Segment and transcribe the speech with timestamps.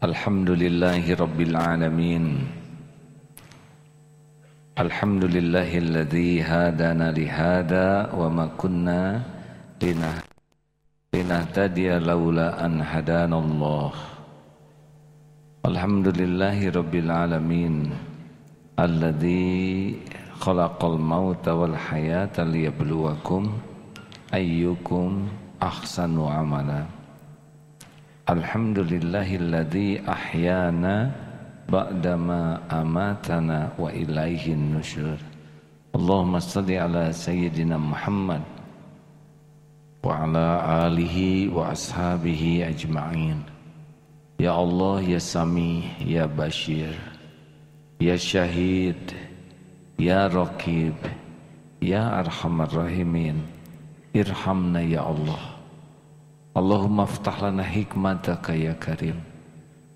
[0.00, 2.24] الحمد لله رب العالمين
[4.78, 9.20] الحمد لله الذي هادانا لهذا وما كنا
[11.14, 13.92] لنهتدي لولا أن هدانا الله
[15.66, 17.74] الحمد لله رب العالمين
[18.78, 19.96] الذي
[20.40, 23.42] خلق الموت والحياة ليبلوكم
[24.34, 25.28] أيكم
[25.62, 26.82] أحسن عملا
[28.30, 31.10] Alhamdulillahilladzi ahyana
[31.66, 35.18] ba'dama amatana wa ilaihin nusyur.
[35.98, 38.46] Allahumma salli ala sayyidina Muhammad
[40.06, 43.42] wa ala alihi wa ashabihi ajma'in.
[44.38, 46.94] Ya Allah, Ya Sami, Ya Bashir,
[47.98, 49.10] Ya Syahid,
[49.98, 50.94] Ya Rakib,
[51.82, 53.42] Ya Arhamar Rahimin,
[54.14, 55.49] Irhamna Ya Allah.
[56.50, 59.22] Allahumma aftah lana hikmataka ya karim.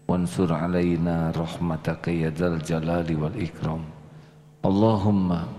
[0.07, 3.83] Wansur alaina rahmataka ya dal jalali wal ikram.
[4.62, 5.51] Allahumma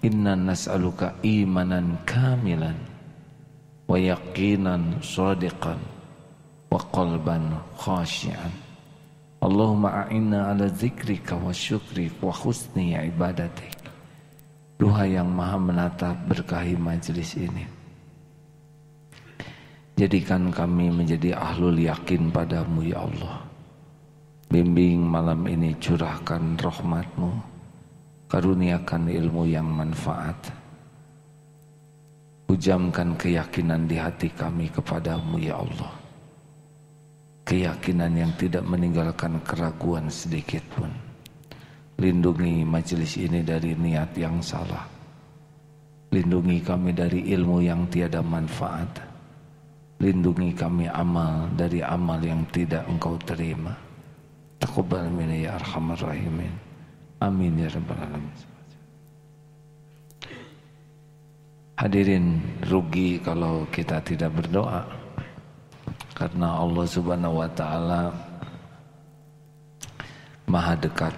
[0.00, 2.76] inna nas'aluka imanan kamilan
[3.84, 5.76] Wa yaqinan sadiqan
[6.72, 8.48] Wa qalban khashian.
[9.44, 13.76] Allahumma a'inna ala zikrika wa syukrik wa husni ibadatik.
[14.80, 17.73] Duha yang maha menata berkahi majlis ini.
[19.94, 23.46] Jadikan kami menjadi ahlul yakin padamu ya Allah.
[24.50, 27.30] Bimbing malam ini curahkan rahmatmu.
[28.26, 30.50] Karuniakan ilmu yang manfaat.
[32.50, 35.94] Ujamkan keyakinan di hati kami kepadamu ya Allah.
[37.46, 40.90] Keyakinan yang tidak meninggalkan keraguan sedikit pun.
[42.02, 44.90] Lindungi majelis ini dari niat yang salah.
[46.10, 49.13] Lindungi kami dari ilmu yang tiada manfaat
[50.04, 53.72] Lindungi kami amal dari amal yang tidak engkau terima.
[54.60, 56.52] Taqabbal minni ya arhamar rahimin.
[57.24, 58.36] Amin ya rabbal alamin.
[61.80, 62.36] Hadirin
[62.68, 64.84] rugi kalau kita tidak berdoa.
[66.12, 68.12] Karena Allah Subhanahu wa taala
[70.44, 71.16] Maha dekat.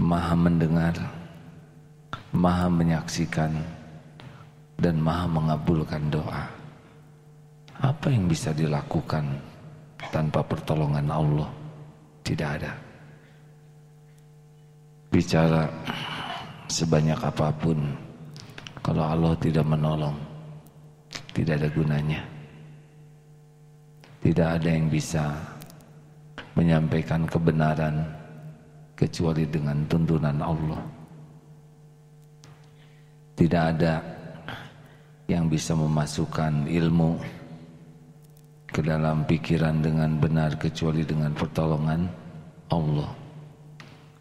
[0.00, 0.96] Maha mendengar.
[2.32, 3.52] Maha menyaksikan
[4.80, 6.53] dan Maha mengabulkan doa.
[7.82, 9.26] Apa yang bisa dilakukan
[10.14, 11.50] tanpa pertolongan Allah?
[12.22, 12.72] Tidak ada.
[15.10, 15.66] Bicara
[16.70, 17.78] sebanyak apa pun,
[18.82, 20.16] kalau Allah tidak menolong,
[21.34, 22.22] tidak ada gunanya.
[24.24, 25.36] Tidak ada yang bisa
[26.56, 28.08] menyampaikan kebenaran
[28.96, 30.82] kecuali dengan tuntunan Allah.
[33.34, 34.00] Tidak ada
[35.28, 37.18] yang bisa memasukkan ilmu
[38.74, 42.10] ke dalam pikiran dengan benar kecuali dengan pertolongan
[42.74, 43.14] Allah.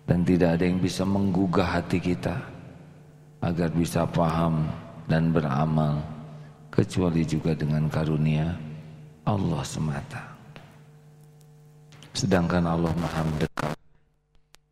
[0.06, 2.38] Dan tidak ada yang bisa menggugah hati kita
[3.42, 4.70] agar bisa paham
[5.10, 6.06] dan beramal
[6.70, 8.54] kecuali juga dengan karunia
[9.26, 10.22] Allah semata.
[12.14, 13.74] Sedangkan Allah Maha mendekat.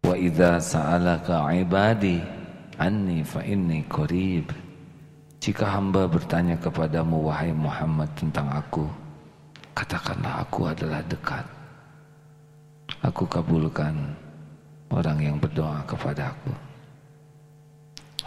[0.05, 2.21] Wa idza sa'alaka 'ibadi
[2.77, 4.53] anni fa inni qarib.
[5.41, 8.85] Jika hamba bertanya kepadamu wahai Muhammad tentang aku,
[9.71, 11.45] Katakanlah aku adalah dekat.
[13.07, 13.95] Aku kabulkan
[14.91, 16.53] orang yang berdoa kepada aku.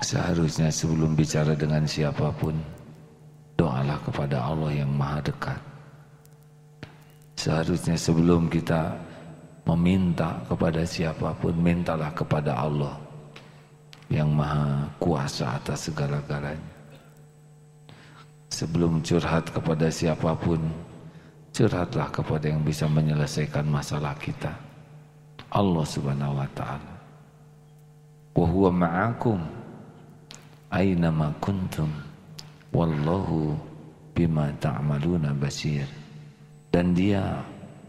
[0.03, 2.57] Seharusnya sebelum bicara dengan siapa pun,
[3.55, 5.61] doalah kepada Allah yang maha dekat.
[7.39, 8.97] Seharusnya sebelum kita
[9.69, 12.97] meminta kepada siapa pun, mintalah kepada Allah
[14.09, 16.73] yang maha kuasa atas segala-galanya.
[18.53, 20.61] Sebelum curhat kepada siapa pun,
[21.55, 24.51] curhatlah kepada yang bisa menyelesaikan masalah kita.
[25.55, 26.95] Allah subhanahu wa ta'ala.
[28.35, 29.39] Wa huwa ma'akum.
[30.75, 31.87] Aynama kuntum.
[32.75, 33.55] Wallahu
[34.19, 35.87] bima ta'maluna basir.
[36.75, 37.39] Dan dia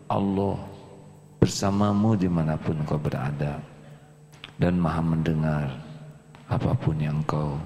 [0.06, 0.62] Allah
[1.42, 3.58] bersamamu di mana pun kau berada.
[4.62, 5.68] Dan maha mendengar
[6.46, 7.58] apa pun yang kau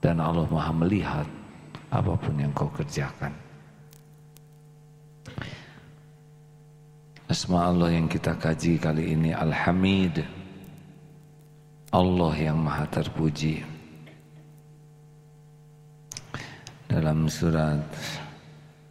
[0.00, 1.28] dan Allah maha melihat
[1.92, 3.43] apa pun yang kau kerjakan
[7.34, 10.22] Asma Allah yang kita kaji kali ini Al-Hamid.
[11.90, 13.58] Allah yang maha terpuji.
[16.86, 17.82] Dalam surat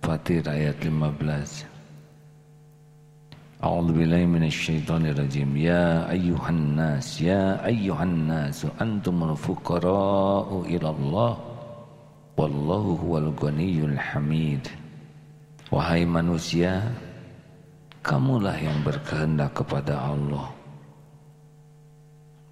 [0.04, 10.68] Fatir ayat 15 A'udzu billahi minasyaitonir rajim Ya ayyuhan nas ya ayyuhan nas antumul fuqara'u
[10.68, 11.34] ila Allah
[12.36, 14.68] wallahu huwal ghaniyyul hamid.
[15.72, 16.92] Wahai manusia
[18.04, 20.52] kamulah yang berkehendak kepada Allah.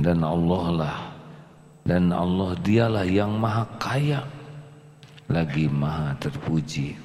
[0.02, 0.98] Dan Allah lah
[1.86, 4.26] dan Allah dialah yang maha kaya
[5.30, 6.98] lagi maha terpuji.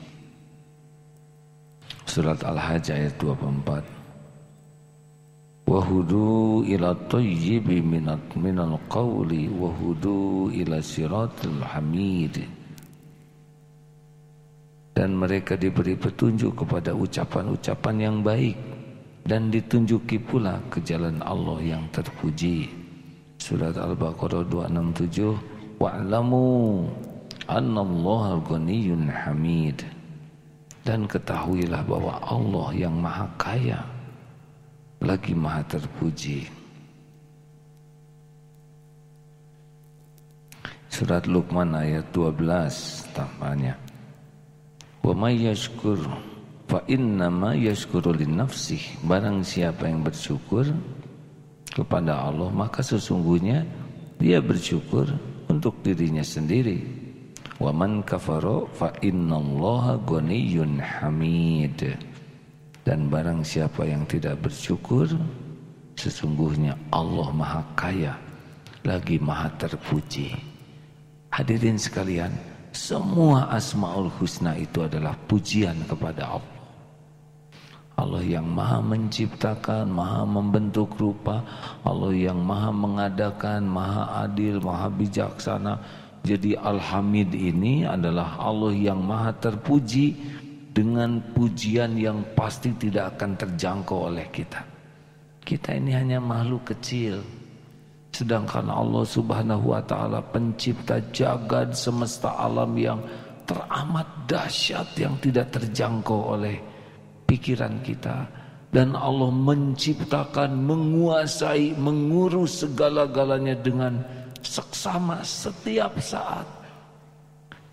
[2.07, 3.97] Surat Al-Hajj ayat 24
[5.67, 12.47] wahudu ila tayyibi minat minal qawli wahudu ila siratul hamid
[14.97, 18.57] dan mereka diberi petunjuk kepada ucapan-ucapan yang baik
[19.29, 22.65] dan ditunjuki pula ke jalan Allah yang terpuji.
[23.37, 26.89] Surat Al-Baqarah 267 Wa'lamu
[27.45, 29.85] annallaha ghaniyyun hamid.
[30.81, 33.83] Dan ketahuilah bahwa Allah yang maha kaya
[35.05, 36.49] lagi maha terpuji.
[40.89, 43.86] Surat Luqman ayat 12 tambahnya.
[45.06, 46.03] Wa may yashkur
[46.67, 48.82] fa innama yashkuru nafsih.
[49.06, 50.67] Barang siapa yang bersyukur
[51.70, 53.62] kepada Allah maka sesungguhnya
[54.19, 55.06] dia bersyukur
[55.47, 56.82] untuk dirinya sendiri.
[57.62, 61.94] Wa man kafara fa innallaha ghaniyyun hamid.
[62.82, 65.06] Dan barang siapa yang tidak bersyukur
[65.94, 68.19] sesungguhnya Allah Maha Kaya
[68.82, 70.35] lagi Maha Terpuji.
[71.31, 76.56] Hadirin sekalian, semua asmaul husna itu adalah pujian kepada Allah.
[77.96, 81.40] Allah yang maha menciptakan, maha membentuk rupa,
[81.81, 85.81] Allah yang maha mengadakan, maha adil, maha bijaksana.
[86.20, 90.12] Jadi Alhamid ini adalah Allah yang maha terpuji
[90.76, 94.61] dengan pujian yang pasti tidak akan terjangkau oleh kita.
[95.40, 97.25] Kita ini hanya makhluk kecil.
[98.17, 102.97] Sedangkan Allah subhanahu wa ta'ala pencipta jagad semesta alam yang
[103.45, 106.57] teramat dahsyat yang tidak terjangkau oleh
[107.29, 108.25] pikiran kita.
[108.73, 114.01] Dan Allah menciptakan, menguasai, mengurus segala-galanya dengan
[114.41, 116.49] seksama setiap saat.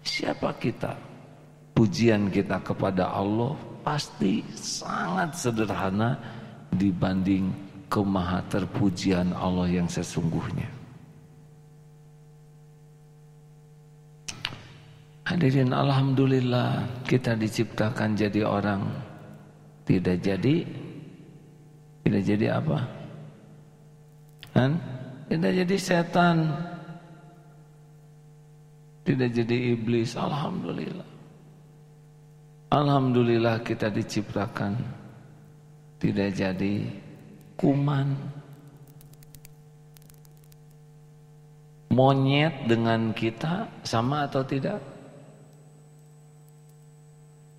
[0.04, 0.92] Siapa kita?
[1.72, 6.20] Pujian kita kepada Allah pasti sangat sederhana
[6.76, 10.66] dibanding kemaha terpujian Allah yang sesungguhnya.
[15.30, 18.82] Hadirin Alhamdulillah kita diciptakan jadi orang
[19.86, 20.66] tidak jadi
[22.04, 22.80] tidak jadi apa?
[24.52, 24.72] Kan?
[25.32, 26.52] Tidak jadi setan
[29.02, 31.10] Tidak jadi iblis Alhamdulillah
[32.70, 34.78] Alhamdulillah kita diciptakan
[35.98, 37.03] Tidak jadi
[37.60, 38.14] kuman
[41.94, 44.82] monyet dengan kita sama atau tidak?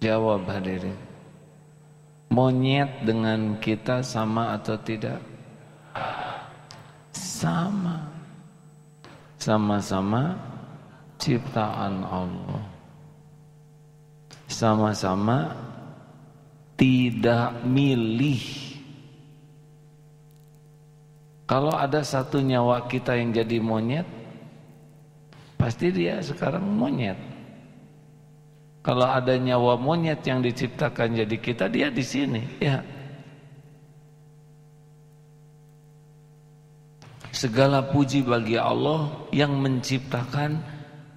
[0.02, 0.98] Jawab hadirin.
[2.34, 5.22] Monyet dengan kita sama atau tidak?
[7.14, 8.10] Sama.
[9.38, 10.34] Sama-sama
[11.22, 12.64] ciptaan Allah.
[14.50, 15.54] Sama-sama
[16.74, 18.73] tidak milih
[21.44, 24.08] kalau ada satu nyawa kita yang jadi monyet,
[25.60, 27.20] pasti dia sekarang monyet.
[28.84, 32.42] Kalau ada nyawa monyet yang diciptakan jadi kita, dia di sini.
[32.60, 32.80] Ya.
[37.32, 40.64] Segala puji bagi Allah yang menciptakan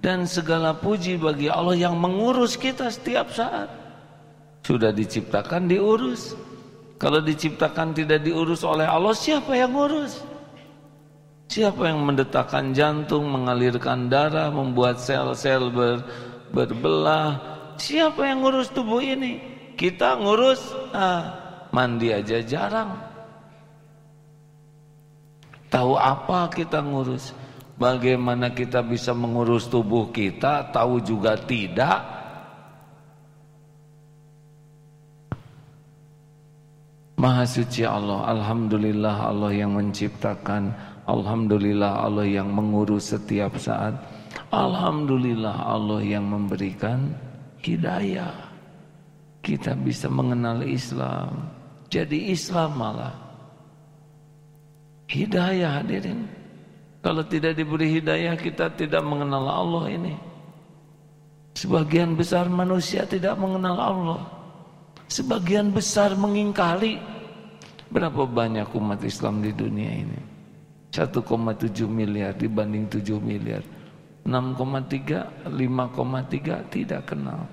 [0.04, 3.68] dan segala puji bagi Allah yang mengurus kita setiap saat.
[4.64, 6.36] Sudah diciptakan diurus.
[6.98, 10.18] Kalau diciptakan tidak diurus oleh Allah, siapa yang ngurus?
[11.48, 16.02] Siapa yang mendetakkan jantung, mengalirkan darah, membuat sel-sel ber,
[16.50, 17.38] berbelah?
[17.78, 19.38] Siapa yang ngurus tubuh ini?
[19.78, 21.22] Kita ngurus, ah,
[21.70, 22.98] mandi aja jarang.
[25.70, 27.30] Tahu apa kita ngurus?
[27.78, 30.74] Bagaimana kita bisa mengurus tubuh kita?
[30.74, 32.17] Tahu juga tidak.
[37.18, 40.70] Maha suci Allah, Alhamdulillah Allah yang menciptakan,
[41.10, 43.98] Alhamdulillah Allah yang mengurus setiap saat,
[44.54, 47.10] Alhamdulillah Allah yang memberikan
[47.58, 48.30] hidayah.
[49.42, 51.50] Kita bisa mengenal Islam,
[51.90, 53.16] jadi Islam malah.
[55.10, 56.22] Hidayah hadirin.
[57.02, 60.14] Kalau tidak diberi hidayah kita tidak mengenal Allah ini.
[61.58, 64.37] Sebagian besar manusia tidak mengenal Allah.
[65.08, 67.00] Sebagian besar mengingkari
[67.88, 70.20] Berapa banyak umat Islam di dunia ini
[70.92, 71.24] 1,7
[71.88, 73.64] miliar dibanding 7 miliar
[74.28, 77.48] 6,3 5,3 tidak kenal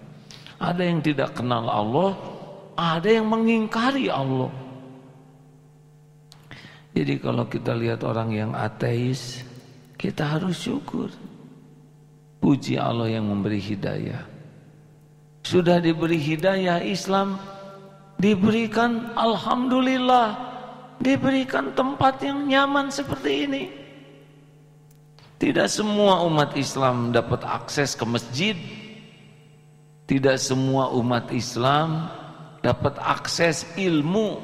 [0.59, 2.11] Ada yang tidak kenal Allah
[2.75, 4.51] ada yang mengingkari Allah.
[6.95, 9.43] Jadi kalau kita lihat orang yang ateis,
[9.95, 11.11] kita harus syukur.
[12.39, 14.34] Puji Allah yang memberi hidayah.
[15.45, 17.37] Sudah diberi hidayah Islam,
[18.17, 20.33] diberikan alhamdulillah,
[20.97, 23.63] diberikan tempat yang nyaman seperti ini.
[25.37, 28.57] Tidak semua umat Islam dapat akses ke masjid.
[30.09, 32.09] Tidak semua umat Islam
[32.65, 34.41] dapat akses ilmu.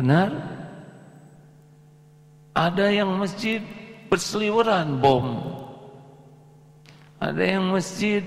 [0.00, 0.32] Benar?
[2.56, 3.60] Ada yang masjid
[4.08, 5.44] berseliweran bom.
[7.20, 8.24] Ada yang masjid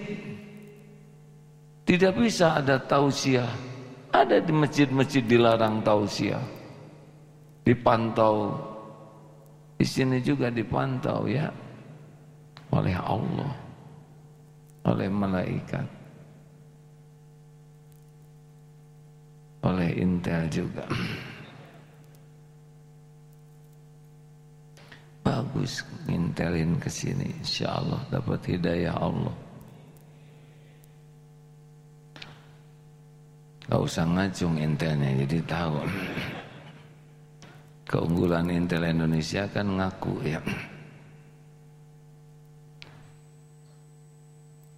[1.93, 3.53] tidak bisa ada tausiah.
[4.09, 6.41] Ada di masjid-masjid dilarang tausiah.
[7.61, 8.57] Dipantau.
[9.77, 11.53] Di sini juga dipantau ya
[12.73, 13.53] oleh Allah,
[14.89, 15.85] oleh malaikat,
[19.61, 20.85] oleh intel juga.
[25.23, 29.31] bagus ngintelin ke sini insyaallah dapat hidayah Allah
[33.71, 35.79] Gak usah ngacung intelnya jadi tahu.
[37.91, 40.43] Keunggulan intel Indonesia kan ngaku ya.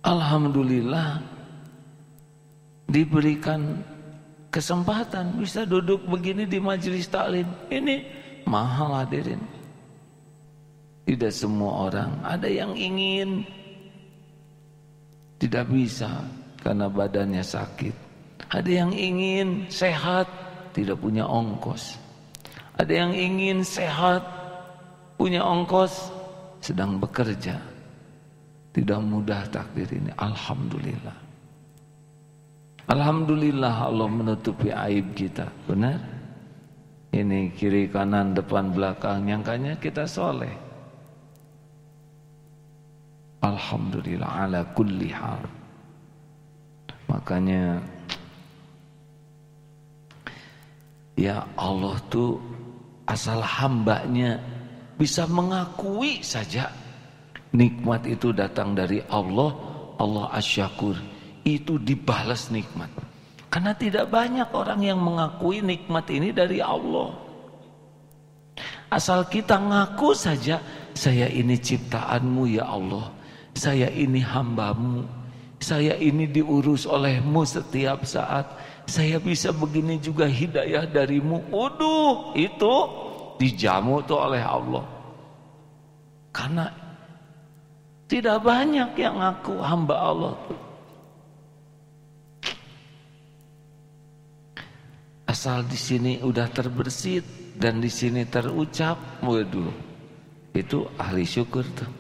[0.06, 1.18] Alhamdulillah
[2.86, 3.82] diberikan
[4.54, 7.50] kesempatan bisa duduk begini di majelis taklim.
[7.74, 8.06] Ini
[8.46, 9.42] mahal hadirin.
[11.06, 13.46] Tidak semua orang Ada yang ingin.
[15.38, 16.10] Tidak bisa
[16.58, 18.05] Karena badannya sakit
[18.54, 20.30] Ada yang ingin sehat
[20.76, 21.98] Tidak punya ongkos.
[22.78, 24.22] Ada yang ingin sehat
[25.18, 26.12] Punya ongkos
[26.66, 27.62] Sedang bekerja.
[28.74, 30.10] Tidak mudah takdir ini.
[30.18, 31.18] Alhamdulillah.
[32.90, 35.46] Alhamdulillah Allah menutupi aib kita.
[35.70, 36.02] Benar?
[37.14, 39.30] Ini kiri kanan depan belakang.
[39.30, 40.52] Nyangkanya kita soleh.
[43.46, 45.46] Alhamdulillah ala kulli hal.
[47.08, 47.78] Makanya
[51.16, 52.38] ya Allah tuh
[53.08, 54.40] asal hambanya
[54.96, 56.72] bisa mengakui saja
[57.56, 59.56] nikmat itu datang dari Allah,
[59.96, 61.00] Allah asyakur.
[61.48, 62.92] Itu dibalas nikmat.
[63.48, 67.16] Karena tidak banyak orang yang mengakui nikmat ini dari Allah.
[68.92, 70.60] Asal kita ngaku saja,
[70.92, 73.08] saya ini ciptaanmu ya Allah.
[73.56, 75.08] Saya ini hambamu
[75.64, 78.44] Saya ini diurus olehmu setiap saat
[78.86, 81.42] Saya bisa begini juga hidayah darimu.
[81.50, 82.76] Waduh itu
[83.42, 84.86] dijamu tuh oleh Allah.
[86.30, 86.70] Karena
[88.06, 90.36] tidak banyak yang aku hamba Allah
[95.36, 99.68] Asal di sini udah terbersit dan di sini terucap, waduh,
[100.56, 101.92] itu ahli syukur tuh.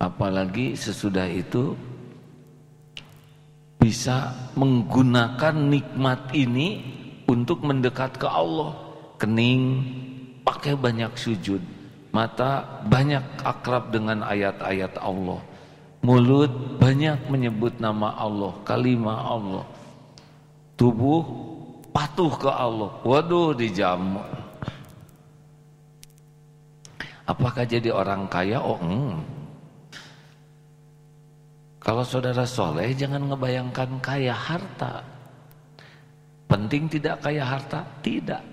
[0.00, 1.76] Apalagi sesudah itu
[3.80, 6.84] bisa menggunakan nikmat ini
[7.24, 8.76] untuk mendekat ke Allah.
[9.16, 9.84] Kening
[10.44, 11.60] pakai banyak sujud,
[12.12, 15.40] mata banyak akrab dengan ayat-ayat Allah.
[16.00, 19.64] Mulut banyak menyebut nama Allah, kalimat Allah.
[20.76, 21.24] Tubuh
[21.92, 22.96] patuh ke Allah.
[23.04, 24.24] Waduh dijamu.
[27.28, 28.58] Apakah jadi orang kaya?
[28.58, 29.39] Oh, enggak.
[31.80, 35.00] Kalau saudara soleh jangan ngebayangkan kaya harta.
[36.44, 37.80] Penting tidak kaya harta?
[38.04, 38.44] Tidak.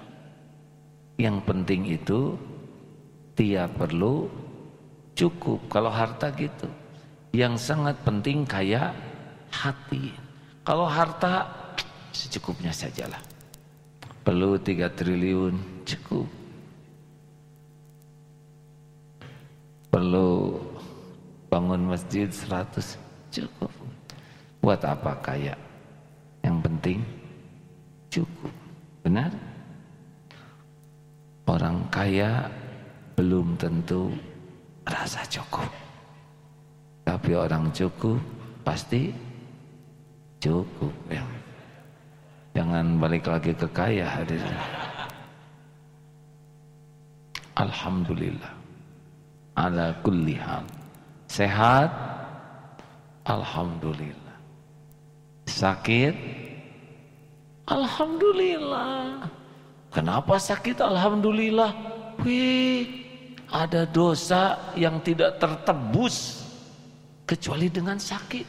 [1.19, 2.39] Yang penting itu
[3.35, 4.31] tiap perlu
[5.11, 5.59] cukup.
[5.67, 6.71] Kalau harta gitu.
[7.35, 8.95] Yang sangat penting kaya
[9.51, 10.15] hati.
[10.63, 11.51] Kalau harta
[12.15, 13.19] secukupnya sajalah.
[14.23, 16.27] Perlu tiga triliun cukup.
[19.91, 20.63] Perlu
[21.51, 22.95] bangun masjid seratus
[23.31, 23.71] Cukup.
[24.63, 25.55] Buat apa kaya?
[26.43, 26.99] Yang penting
[28.11, 28.53] cukup.
[29.03, 29.31] Benar?
[31.47, 32.51] Orang kaya
[33.15, 34.11] belum tentu
[34.83, 35.67] rasa cukup.
[37.07, 38.19] Tapi orang cukup
[38.67, 39.15] pasti
[40.43, 40.91] cukup.
[41.07, 41.23] Ya.
[42.51, 44.11] Jangan balik lagi ke kaya.
[47.55, 48.53] Alhamdulillah.
[49.57, 50.67] Ala kulli hal.
[51.31, 51.89] Sehat
[53.27, 54.37] Alhamdulillah.
[55.51, 56.15] Sakit?
[57.67, 59.27] Alhamdulillah.
[59.91, 60.79] Kenapa sakit?
[60.79, 61.75] Alhamdulillah.
[62.23, 62.87] Wih,
[63.51, 66.47] ada dosa yang tidak tertebus
[67.27, 68.47] kecuali dengan sakit.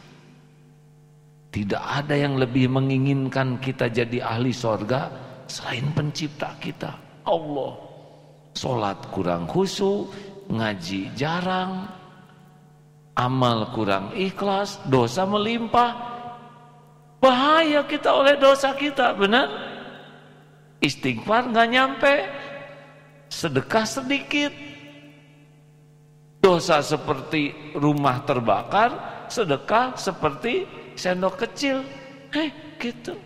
[1.50, 5.11] Tidak ada yang lebih menginginkan kita jadi ahli sorga
[5.50, 6.94] selain pencipta kita,
[7.26, 7.75] Allah.
[8.54, 10.12] Solat kurang khusyuk,
[10.52, 11.88] ngaji jarang,
[13.18, 16.06] amal kurang ikhlas, dosa melimpah.
[17.18, 19.50] Bahaya kita oleh dosa kita, benar?
[20.78, 22.14] Istighfar nggak nyampe,
[23.26, 24.54] sedekah sedikit,
[26.38, 28.94] dosa seperti rumah terbakar,
[29.26, 30.62] sedekah seperti
[30.94, 31.82] sendok kecil.
[32.30, 33.18] Eh, gitu.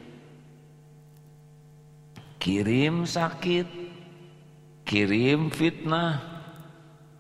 [2.41, 3.69] Kirim sakit,
[4.89, 6.32] kirim fitnah,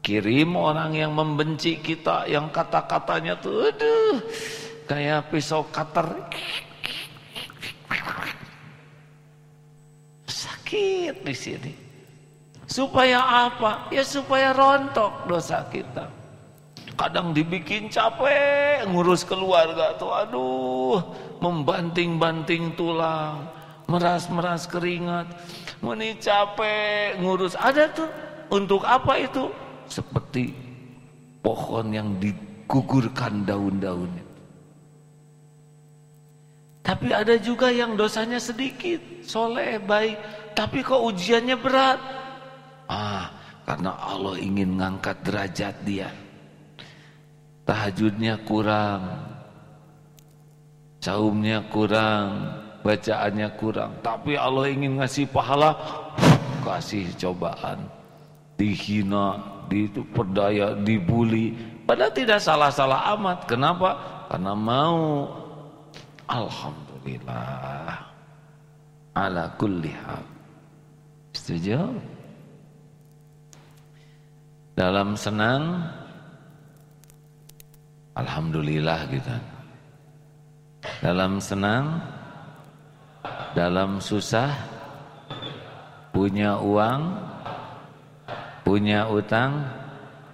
[0.02, 4.18] kirim orang yang membenci kita, yang kata-katanya tuh, aduh,
[4.90, 6.11] kayak pisau cutter.
[10.26, 11.73] Sakit di sini.
[12.66, 13.88] Supaya apa?
[13.94, 16.23] Ya supaya rontok dosa kita
[16.97, 21.00] kadang dibikin capek ngurus keluarga tuh aduh
[21.40, 23.49] membanting-banting tulang
[23.88, 25.26] meras-meras keringat
[25.82, 28.09] meni capek ngurus ada tuh
[28.52, 29.49] untuk apa itu
[29.93, 30.57] seperti
[31.45, 34.33] pohon yang digugurkan daun-daunnya
[36.83, 40.19] tapi ada juga yang dosanya sedikit soleh baik.
[40.53, 41.99] Tapi kok ujiannya berat?
[42.91, 43.31] Ah
[43.63, 46.11] karena Allah ingin ngangkat derajat dia.
[47.63, 49.03] Tahajudnya kurang
[50.99, 52.51] saumnya kurang
[52.83, 53.95] bacaannya kurang.
[54.03, 55.79] Tapi Allah ingin ngasih pahala
[56.67, 57.87] kasih cobaan.
[58.59, 59.39] Dihina
[59.71, 61.54] diperdaya dibully.
[61.85, 63.45] Padahal tidak salah-salah amat.
[63.50, 63.90] Kenapa?
[64.31, 65.28] Karena mau.
[66.31, 68.09] Alhamdulillah.
[69.12, 69.92] Ala kulli
[71.37, 71.85] setuju?
[74.73, 75.85] Dalam senang
[78.12, 79.37] Alhamdulillah gitu.
[81.00, 81.97] Dalam senang,
[83.57, 84.52] dalam susah,
[86.12, 87.16] punya uang,
[88.62, 89.63] punya utang,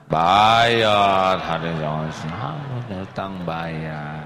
[0.09, 1.37] bayar.
[1.41, 2.09] Hari jangan
[3.05, 4.25] utang bayar.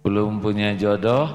[0.00, 1.28] Belum punya jodoh,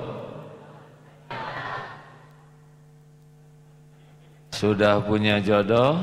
[4.52, 5.96] sudah punya jodoh,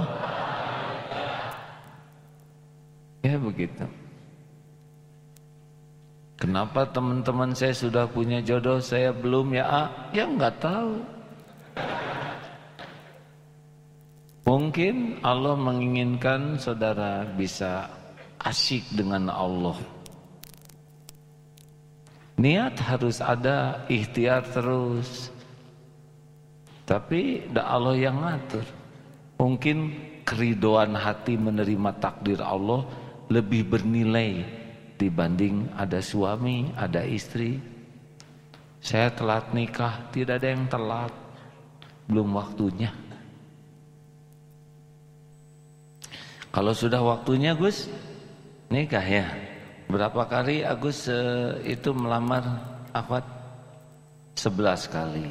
[3.22, 3.86] Ya begitu.
[6.34, 9.62] Kenapa teman-teman saya sudah punya jodoh, saya belum ya?
[9.62, 11.21] Ah, ya nggak tahu.
[14.42, 17.86] Mungkin Allah menginginkan saudara bisa
[18.42, 19.78] asyik dengan Allah.
[22.42, 25.30] Niat harus ada, ikhtiar terus.
[26.82, 28.66] Tapi Allah yang ngatur.
[29.38, 29.78] Mungkin
[30.26, 32.82] keridoan hati menerima takdir Allah
[33.30, 34.42] lebih bernilai
[34.98, 37.62] dibanding ada suami, ada istri.
[38.82, 41.14] Saya telat nikah, tidak ada yang telat.
[42.10, 43.01] Belum waktunya.
[46.52, 47.88] Kalau sudah waktunya Gus,
[48.68, 49.26] nikah ya.
[49.88, 52.44] Berapa kali Agus uh, itu melamar
[52.92, 53.24] akhwat?
[54.36, 55.28] Sebelas kali.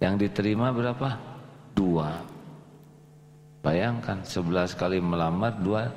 [0.00, 1.16] Yang diterima berapa?
[1.72, 2.20] Dua.
[3.64, 5.88] Bayangkan sebelas kali melamar, dua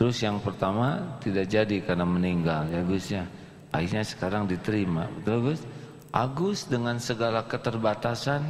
[0.00, 3.28] Terus yang pertama tidak jadi karena meninggal ya Gus ya.
[3.68, 5.04] Akhirnya sekarang diterima.
[5.20, 5.60] Betul Gus?
[6.08, 8.40] Agus dengan segala keterbatasan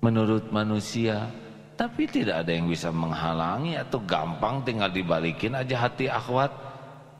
[0.00, 1.28] menurut manusia
[1.74, 6.50] tapi tidak ada yang bisa menghalangi atau gampang tinggal dibalikin aja hati akhwat.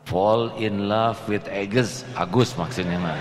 [0.04, 2.04] Fall in love with Agus.
[2.14, 3.18] Agus maksudnya mah.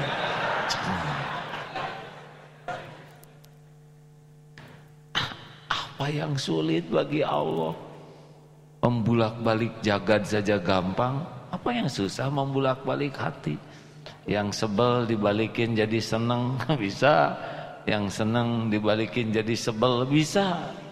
[5.71, 7.71] Apa yang sulit bagi Allah?
[8.83, 12.27] Membulak-balik jagad saja gampang, apa yang susah?
[12.27, 13.55] Membulak-balik hati?
[14.27, 17.31] Yang sebel dibalikin jadi seneng bisa,
[17.87, 20.82] yang seneng dibalikin jadi sebel bisa.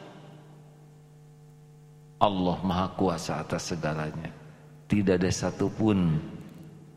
[2.22, 4.30] Allah Maha Kuasa atas segalanya.
[4.86, 6.22] Tidak ada satupun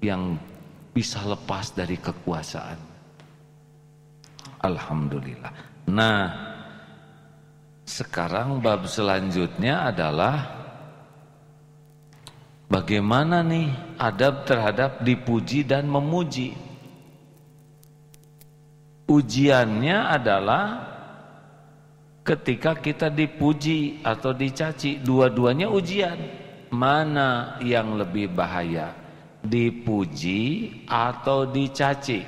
[0.05, 0.37] yang
[0.93, 2.77] bisa lepas dari kekuasaan.
[4.61, 5.53] Alhamdulillah.
[5.89, 6.23] Nah,
[7.89, 10.65] sekarang bab selanjutnya adalah
[12.65, 13.71] Bagaimana nih
[14.03, 16.59] adab terhadap dipuji dan memuji?
[19.07, 20.94] Ujiannya adalah
[22.25, 26.17] ketika kita dipuji atau dicaci, dua-duanya ujian.
[26.73, 28.91] Mana yang lebih bahaya?
[29.45, 32.25] Dipuji atau dicaci?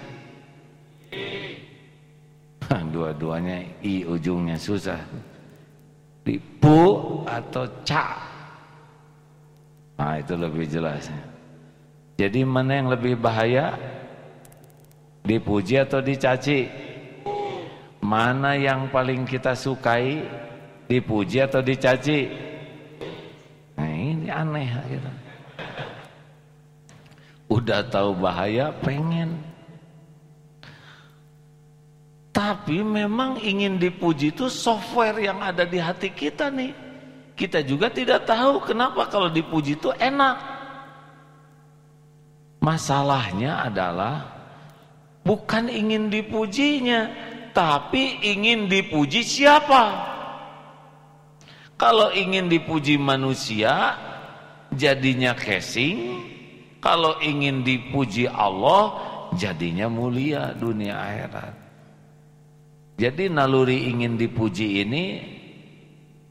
[2.93, 5.01] Dua-duanya i ujungnya susah.
[6.23, 6.79] Dipu
[7.25, 8.21] atau ca?
[9.97, 11.09] Nah itu lebih jelas.
[12.21, 13.75] Jadi mana yang lebih bahaya?
[15.25, 16.86] Dipuji atau dicaci?
[18.07, 20.23] Mana yang paling kita sukai?
[20.87, 22.31] Dipuji atau dicaci?
[23.75, 25.11] Nah ini aneh gitu.
[27.51, 29.35] Udah tahu bahaya pengen
[32.37, 36.77] Tapi memang ingin dipuji itu software yang ada di hati kita nih.
[37.33, 40.37] Kita juga tidak tahu kenapa kalau dipuji itu enak.
[42.61, 44.29] Masalahnya adalah
[45.25, 47.09] bukan ingin dipujinya,
[47.57, 50.13] tapi ingin dipuji siapa?
[51.81, 53.97] Kalau ingin dipuji manusia,
[54.77, 56.21] jadinya casing.
[56.85, 59.01] Kalau ingin dipuji Allah,
[59.33, 61.55] jadinya mulia dunia akhirat.
[63.01, 65.05] Jadi naluri ingin dipuji ini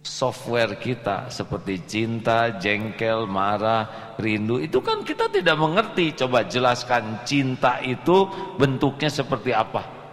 [0.05, 6.13] software kita seperti cinta, jengkel, marah, rindu itu kan kita tidak mengerti.
[6.13, 10.04] Coba jelaskan cinta itu bentuknya seperti apa?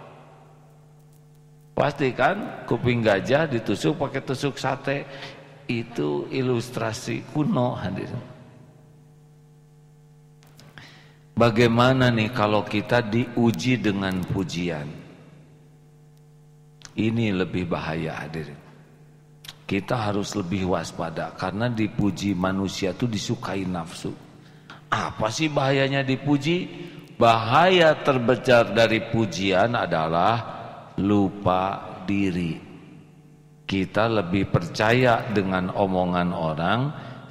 [1.73, 5.09] Pasti kan kuping gajah ditusuk pakai tusuk sate
[5.65, 8.33] itu ilustrasi kuno hadirin.
[11.33, 14.85] Bagaimana nih kalau kita diuji dengan pujian?
[16.93, 18.61] Ini lebih bahaya hadirin.
[19.65, 24.13] Kita harus lebih waspada karena dipuji manusia itu disukai nafsu.
[24.93, 26.69] Apa sih bahayanya dipuji?
[27.17, 30.52] Bahaya terbesar dari pujian adalah
[30.99, 32.59] lupa diri.
[33.63, 36.79] Kita lebih percaya dengan omongan orang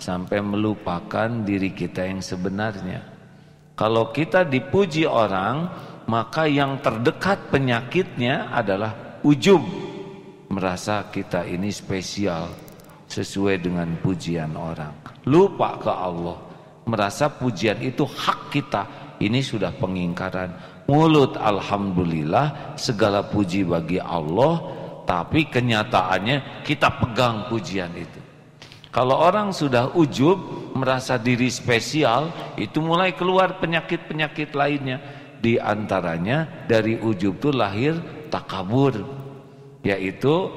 [0.00, 3.00] sampai melupakan diri kita yang sebenarnya.
[3.78, 5.70] Kalau kita dipuji orang,
[6.10, 9.62] maka yang terdekat penyakitnya adalah ujub.
[10.50, 12.50] Merasa kita ini spesial
[13.08, 14.92] sesuai dengan pujian orang.
[15.28, 16.38] Lupa ke Allah.
[16.88, 18.82] Merasa pujian itu hak kita.
[19.22, 28.20] Ini sudah pengingkaran mulut alhamdulillah segala puji bagi Allah tapi kenyataannya kita pegang pujian itu.
[28.92, 32.28] Kalau orang sudah ujub merasa diri spesial
[32.60, 35.00] itu mulai keluar penyakit-penyakit lainnya.
[35.42, 37.98] Di antaranya dari ujub itu lahir
[38.30, 38.94] takabur
[39.82, 40.52] yaitu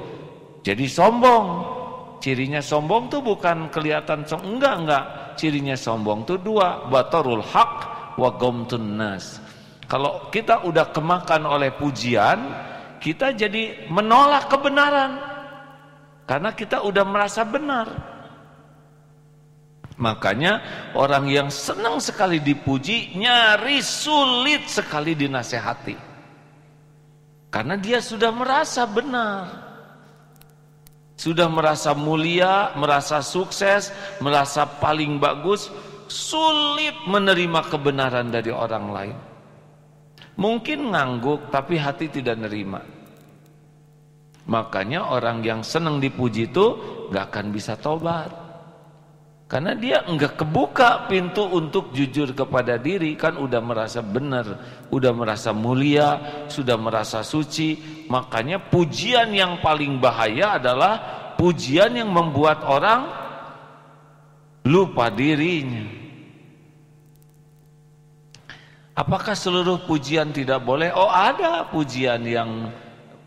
[0.62, 1.74] jadi sombong.
[2.20, 5.06] Cirinya sombong tuh bukan kelihatan enggak enggak.
[5.40, 7.74] Cirinya sombong tuh dua batarul haq
[8.20, 9.45] wa gomtun nas
[9.86, 12.42] kalau kita udah kemakan oleh pujian
[13.02, 15.22] kita jadi menolak kebenaran
[16.26, 17.88] karena kita udah merasa benar
[19.96, 20.60] makanya
[20.98, 26.16] orang yang senang sekali dipuji nyaris sulit sekali dinasehati
[27.56, 29.48] karena dia sudah merasa benar.
[31.16, 35.72] Sudah merasa mulia, merasa sukses, merasa paling bagus,
[36.12, 39.16] sulit menerima kebenaran dari orang lain.
[40.36, 42.84] Mungkin ngangguk tapi hati tidak nerima.
[44.46, 46.66] Makanya orang yang senang dipuji itu
[47.10, 48.46] gak akan bisa tobat.
[49.46, 54.46] Karena dia enggak kebuka pintu untuk jujur kepada diri kan udah merasa benar,
[54.90, 56.18] udah merasa mulia,
[56.50, 57.78] sudah merasa suci.
[58.10, 60.94] Makanya pujian yang paling bahaya adalah
[61.38, 63.06] pujian yang membuat orang
[64.66, 66.05] lupa dirinya.
[68.96, 70.88] Apakah seluruh pujian tidak boleh?
[70.96, 72.72] Oh ada pujian yang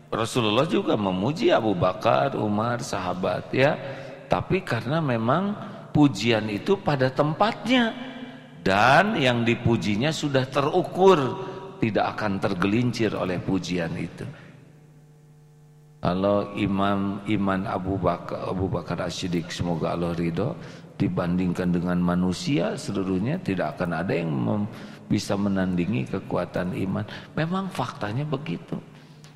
[0.09, 3.77] Rasulullah juga memuji Abu Bakar, Umar, sahabat ya.
[4.25, 5.53] Tapi karena memang
[5.93, 7.93] pujian itu pada tempatnya
[8.65, 11.17] dan yang dipujinya sudah terukur
[11.79, 14.27] tidak akan tergelincir oleh pujian itu
[15.99, 20.55] kalau Imam Iman Abu Bakar Abu Bakar Asyidik semoga Allah ridho
[20.99, 24.31] dibandingkan dengan manusia seluruhnya tidak akan ada yang
[25.09, 28.77] bisa menandingi kekuatan iman memang faktanya begitu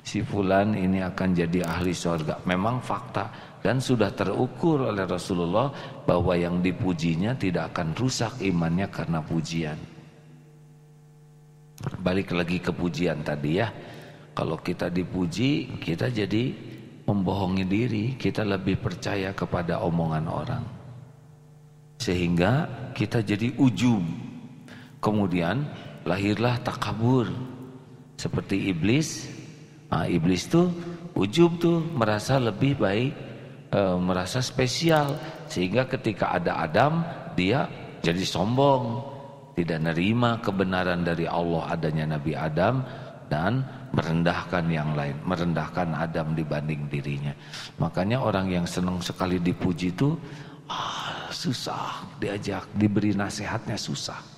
[0.06, 5.72] si fulan ini akan jadi ahli surga memang fakta dan sudah terukur oleh Rasulullah
[6.04, 9.80] bahwa yang dipujinya tidak akan rusak imannya karena pujian.
[12.04, 13.72] Balik lagi ke pujian tadi ya.
[14.36, 16.52] Kalau kita dipuji, kita jadi
[17.08, 20.64] membohongi diri, kita lebih percaya kepada omongan orang.
[21.96, 24.04] Sehingga kita jadi ujub.
[25.04, 25.68] Kemudian
[26.08, 27.28] lahirlah takabur.
[28.16, 29.28] Seperti iblis.
[29.92, 30.72] Nah, iblis tuh
[31.14, 33.12] ujub tuh merasa lebih baik
[33.70, 35.14] e, merasa spesial
[35.46, 37.06] sehingga ketika ada Adam
[37.38, 37.70] dia
[38.02, 39.14] jadi sombong
[39.54, 42.82] tidak nerima kebenaran dari Allah adanya Nabi Adam
[43.30, 43.62] dan
[43.94, 47.30] merendahkan yang lain merendahkan Adam dibanding dirinya
[47.78, 50.18] makanya orang yang senang sekali dipuji itu
[50.66, 54.33] ah, susah diajak diberi nasihatnya susah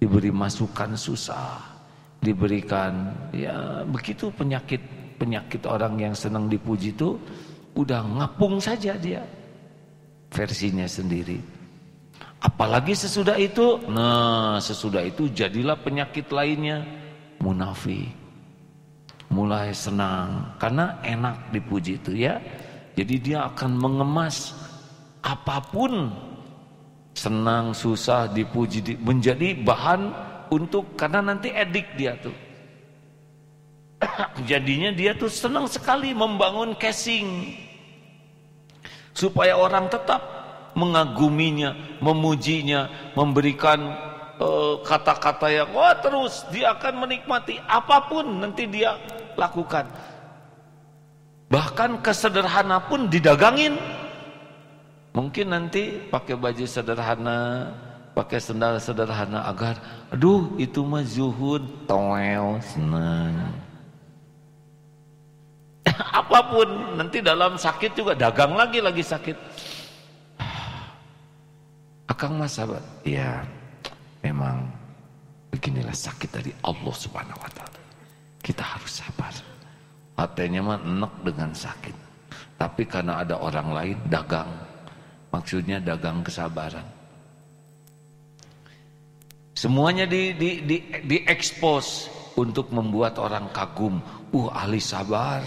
[0.00, 1.60] diberi masukan susah,
[2.24, 4.80] diberikan ya begitu penyakit
[5.20, 7.20] penyakit orang yang senang dipuji itu
[7.76, 9.20] udah ngapung saja dia
[10.32, 11.36] versinya sendiri.
[12.40, 16.80] Apalagi sesudah itu, nah sesudah itu jadilah penyakit lainnya
[17.44, 18.08] munafik.
[19.28, 22.40] Mulai senang karena enak dipuji itu ya.
[22.96, 24.56] Jadi dia akan mengemas
[25.20, 26.08] apa pun
[27.14, 30.12] senang, susah, dipuji menjadi bahan
[30.50, 32.34] untuk karena nanti edik dia tuh.
[34.50, 37.54] Jadinya dia tuh senang sekali membangun casing
[39.12, 40.22] supaya orang tetap
[40.78, 43.78] mengaguminya, memujinya, memberikan
[44.38, 48.96] eh, kata-kata uh, yang wah terus dia akan menikmati apa pun nanti dia
[49.34, 49.86] lakukan.
[51.50, 53.74] Bahkan kesederhana pun didagangin.
[55.10, 57.66] Mungkin nanti pakai baju sederhana,
[58.14, 59.74] pakai sendal sederhana agar
[60.14, 63.50] aduh itu mah zuhud, toel, senang.
[66.20, 69.34] Apa pun nanti dalam sakit juga dagang lagi lagi sakit.
[72.12, 73.42] Akang mas sahabat, ya
[74.22, 74.62] memang
[75.50, 77.80] beginilah sakit dari Allah Subhanahu wa taala.
[78.38, 79.34] Kita harus sabar.
[80.14, 81.96] Hatinya mah enak dengan sakit.
[82.60, 84.69] Tapi karena ada orang lain dagang
[85.30, 86.84] Maksudnya dagang kesabaran.
[89.54, 94.00] Semuanya di, di, di, di expose untuk membuat orang kagum.
[94.30, 95.42] Uh ahli sabar.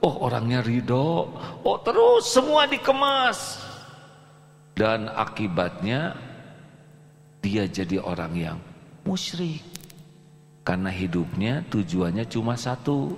[0.00, 1.28] Oh orangnya ridho.
[1.62, 3.60] Oh terus semua dikemas.
[4.72, 6.16] Dan akibatnya
[7.44, 8.58] dia jadi orang yang
[9.04, 9.60] musyrik.
[10.64, 13.12] Karena hidupnya tujuannya cuma satu.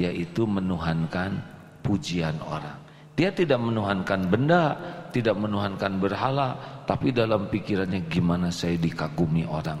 [0.00, 1.36] Yaitu menuhankan
[1.82, 2.78] pujian orang.
[3.18, 4.78] Dia tidak menuhankan benda,
[5.10, 9.78] tidak menuhankan berhala, tapi dalam pikirannya gimana saya dikagumi orang.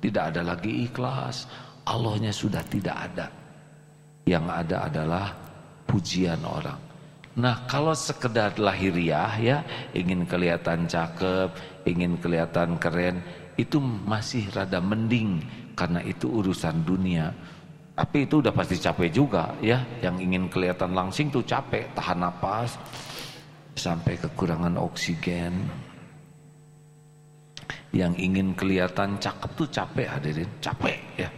[0.00, 1.44] Tidak ada lagi ikhlas,
[1.84, 3.26] Allahnya sudah tidak ada.
[4.24, 5.26] Yang ada adalah
[5.84, 6.80] pujian orang.
[7.40, 9.58] Nah kalau sekedar lahiriah ya,
[9.92, 11.52] ingin kelihatan cakep,
[11.86, 13.22] ingin kelihatan keren,
[13.54, 15.44] itu masih rada mending
[15.76, 17.30] karena itu urusan dunia.
[17.94, 19.84] Tapi itu udah pasti capek juga ya.
[20.00, 22.80] Yang ingin kelihatan langsing tuh capek, tahan napas
[23.74, 25.54] sampai kekurangan oksigen.
[27.90, 31.30] Yang ingin kelihatan cakep tuh capek hadirin, capek ya.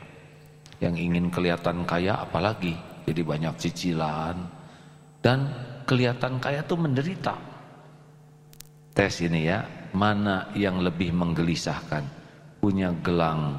[0.84, 2.76] Yang ingin kelihatan kaya apalagi
[3.08, 4.36] jadi banyak cicilan
[5.24, 5.38] dan
[5.88, 7.34] kelihatan kaya tuh menderita.
[8.92, 9.64] Tes ini ya,
[9.96, 12.04] mana yang lebih menggelisahkan?
[12.60, 13.56] Punya gelang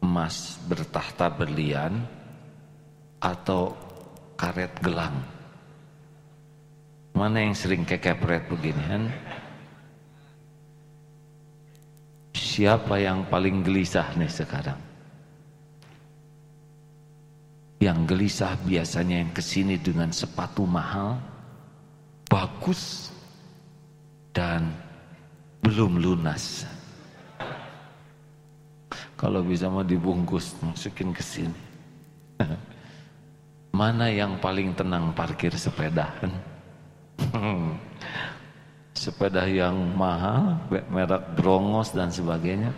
[0.00, 2.00] emas bertahta berlian
[3.20, 3.74] atau
[4.38, 5.39] karet gelang
[7.20, 9.04] mana yang sering kekepret begini kan
[12.32, 14.80] siapa yang paling gelisah nih sekarang
[17.84, 21.20] yang gelisah biasanya yang ke sini dengan sepatu mahal
[22.32, 23.12] bagus
[24.32, 24.72] dan
[25.60, 26.64] belum lunas
[29.20, 31.60] kalau bisa mau dibungkus, masukin ke sini.
[33.76, 36.08] Mana yang paling tenang parkir sepeda?
[39.00, 40.60] Sepeda yang mahal,
[40.92, 42.72] merek brongos dan sebagainya.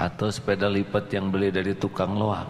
[0.00, 2.48] Atau sepeda lipat yang beli dari tukang loak.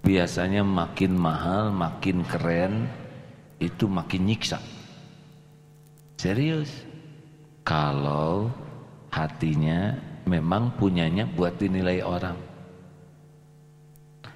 [0.00, 2.88] Biasanya makin mahal, makin keren,
[3.60, 4.58] itu makin nyiksa.
[6.16, 6.88] Serius.
[7.64, 8.50] Kalau
[9.12, 12.49] hatinya memang punyanya buat dinilai orang.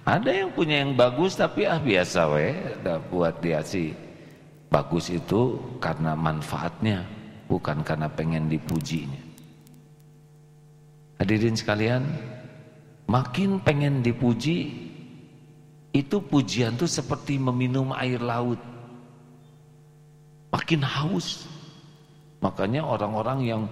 [0.04, 2.52] Ada yang punya yang bagus tapi ah biasa we,
[3.08, 3.96] buat dia sih.
[4.68, 7.08] Bagus itu karena manfaatnya,
[7.48, 9.22] bukan karena pengen dipujinya.
[11.16, 12.04] Hadirin sekalian,
[13.08, 14.72] makin pengen dipuji,
[15.94, 18.60] itu pujian tuh seperti meminum air laut.
[20.52, 21.48] Makin haus.
[22.44, 23.62] Makanya orang-orang yang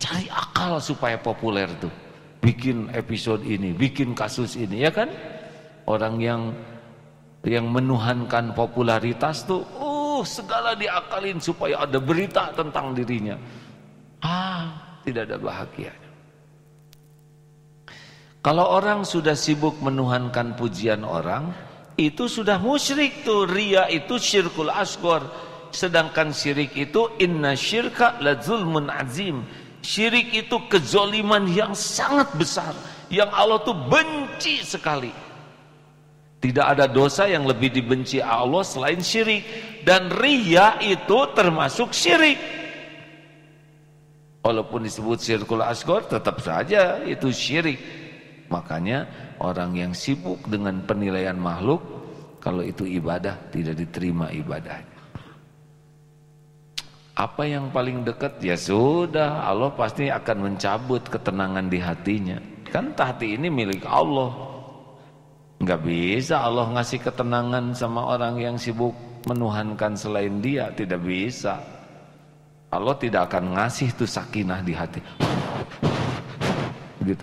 [0.00, 1.92] Cari akal supaya populer tuh.
[2.40, 5.12] Bikin episode ini, bikin kasus ini, ya kan?
[5.90, 6.54] Orang yang
[7.42, 13.34] yang menuhankan popularitas tuh, uh, segala diakalin supaya ada berita tentang dirinya.
[14.22, 15.92] Ah, tidak ada bahagia.
[18.40, 21.52] Kalau orang sudah sibuk menuhankan pujian orang,
[22.00, 23.44] itu sudah musyrik tuh.
[23.44, 25.26] Ria itu syirkul asgor.
[25.74, 29.44] Sedangkan syirik itu inna syirka la zulmun azim.
[29.84, 32.72] Syirik itu kezoliman yang sangat besar.
[33.12, 35.12] Yang Allah tuh benci sekali.
[36.40, 39.44] Tidak ada dosa yang lebih dibenci Allah selain syirik.
[39.84, 42.40] Dan ria itu termasuk syirik.
[44.40, 47.76] Walaupun disebut syirkul asgor tetap saja itu syirik.
[48.48, 49.04] Makanya
[49.36, 51.84] orang yang sibuk dengan penilaian makhluk
[52.40, 54.98] kalau itu ibadah tidak diterima ibadahnya.
[57.20, 62.40] Apa yang paling dekat ya sudah Allah pasti akan mencabut ketenangan di hatinya.
[62.72, 64.49] Kan hati ini milik Allah.
[65.70, 68.90] Enggak bisa Allah ngasih ketenangan sama orang yang sibuk
[69.30, 71.62] menuhankan selain dia, tidak bisa.
[72.74, 74.98] Allah tidak akan ngasih tuh sakinah di hati.
[76.98, 77.22] Begitu.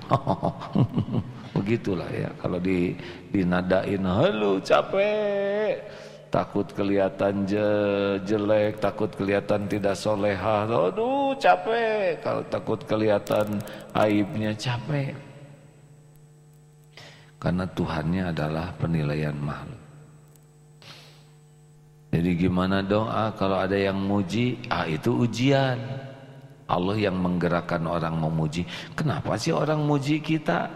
[1.59, 2.95] Begitulah ya kalau di
[3.35, 5.83] dinadain halo capek
[6.31, 7.67] takut kelihatan je,
[8.23, 13.59] jelek, takut kelihatan tidak soleha, aduh capek, kalau takut kelihatan
[13.91, 15.26] aibnya capek.
[17.37, 19.87] Karena Tuhannya adalah penilaian makhluk.
[22.07, 24.57] Jadi gimana doa kalau ada yang muji?
[24.73, 25.77] Ah itu ujian.
[26.67, 28.67] Allah yang menggerakkan orang memuji.
[28.97, 30.67] Kenapa sih orang muji kita?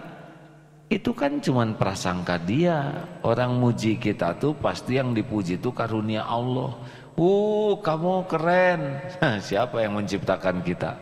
[0.91, 3.07] Itu kan cuman prasangka dia.
[3.23, 6.75] Orang muji kita tuh pasti yang dipuji itu karunia Allah.
[7.15, 9.01] Uh, kamu keren.
[9.47, 10.95] Siapa yang menciptakan kita?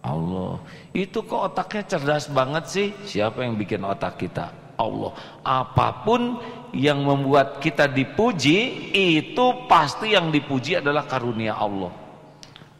[0.00, 0.60] Allah.
[0.96, 2.88] Itu kok otaknya cerdas banget sih?
[3.04, 4.52] Siapa yang bikin otak kita?
[4.80, 5.12] Allah.
[5.44, 6.40] Apa pun
[6.72, 11.92] yang membuat kita dipuji itu pasti yang dipuji adalah karunia Allah.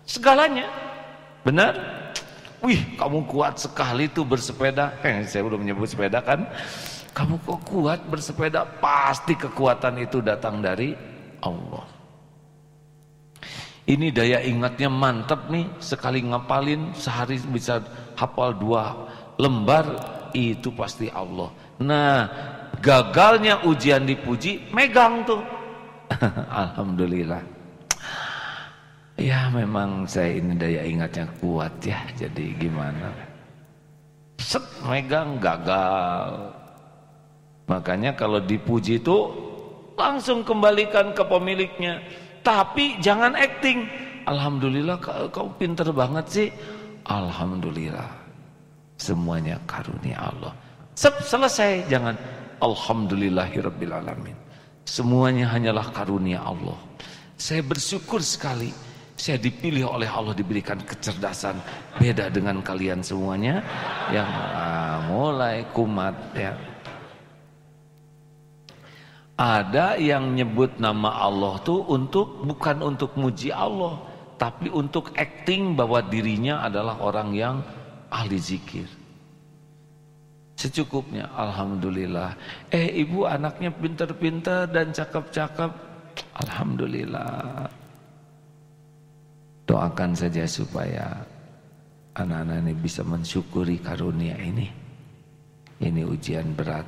[0.09, 0.67] Segalanya.
[1.45, 1.77] Benar?
[2.61, 4.97] Wih, kamu kuat sekali tuh bersepeda.
[5.07, 6.49] Eh, saya udah menyebut sepeda kan?
[7.13, 8.65] Kamu kok kuat bersepeda?
[8.79, 10.93] Pasti kekuatan itu datang dari
[11.43, 11.85] Allah.
[13.91, 17.83] Ini daya ingatnya mantap nih, sekali ngapalin sehari bisa
[18.15, 18.95] hafal dua
[19.41, 19.87] lembar,
[20.31, 21.51] itu pasti Allah.
[21.81, 22.29] Nah,
[22.85, 25.41] gagalnya ujian dipuji, megang tuh.
[26.53, 27.41] Alhamdulillah.
[29.21, 33.13] Ya memang saya ini daya ingatnya kuat ya, jadi gimana?
[34.41, 36.57] Set, megang gagal.
[37.69, 39.29] Makanya kalau dipuji itu
[39.97, 42.01] langsung kembalikan ke pemiliknya.
[42.41, 43.85] Tapi jangan acting.
[44.25, 44.97] Alhamdulillah
[45.33, 46.49] kau pinter banget sih.
[47.05, 48.09] Alhamdulillah.
[48.97, 50.53] Semuanya karunia Allah.
[51.01, 52.13] Selesai, jangan
[52.61, 54.37] Alhamdulillahirrabbilalamin.
[54.85, 56.77] Semuanya hanyalah karunia Allah.
[57.41, 58.69] Saya bersyukur sekali
[59.17, 61.57] saya dipilih oleh Allah diberikan kecerdasan
[61.97, 63.65] beda dengan kalian semuanya
[64.13, 66.53] yang ah, mulai kumat ya.
[69.41, 74.05] Ada yang nyebut nama Allah tuh untuk bukan untuk muji Allah,
[74.37, 77.65] tapi untuk acting bahwa dirinya adalah orang yang
[78.13, 79.00] ahli zikir.
[80.61, 82.37] Secukupnya Alhamdulillah.
[82.69, 85.73] Eh ibu anaknya pintar-pintar dan cakep-cakep.
[86.37, 87.65] Alhamdulillah.
[89.65, 91.17] Doakan saja supaya
[92.11, 94.69] Anak-anak ini bisa mensyukuri karunia ini.
[95.81, 96.85] Ini ujian berat.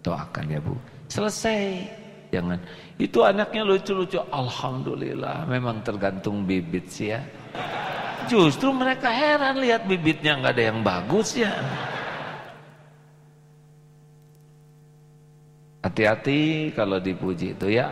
[0.00, 0.72] Doakan ya bu.
[1.12, 1.84] Selesai.
[2.32, 2.56] Jangan.
[2.96, 4.22] Itu anaknya lucu-lucu.
[4.32, 5.44] Alhamdulillah.
[5.44, 7.20] Memang tergantung bibit sih ya.
[8.30, 10.40] Justru mereka heran lihat bibitnya.
[10.40, 11.52] Nggak ada yang bagus ya
[15.80, 17.88] Hati-hati kalau dipuji itu ya.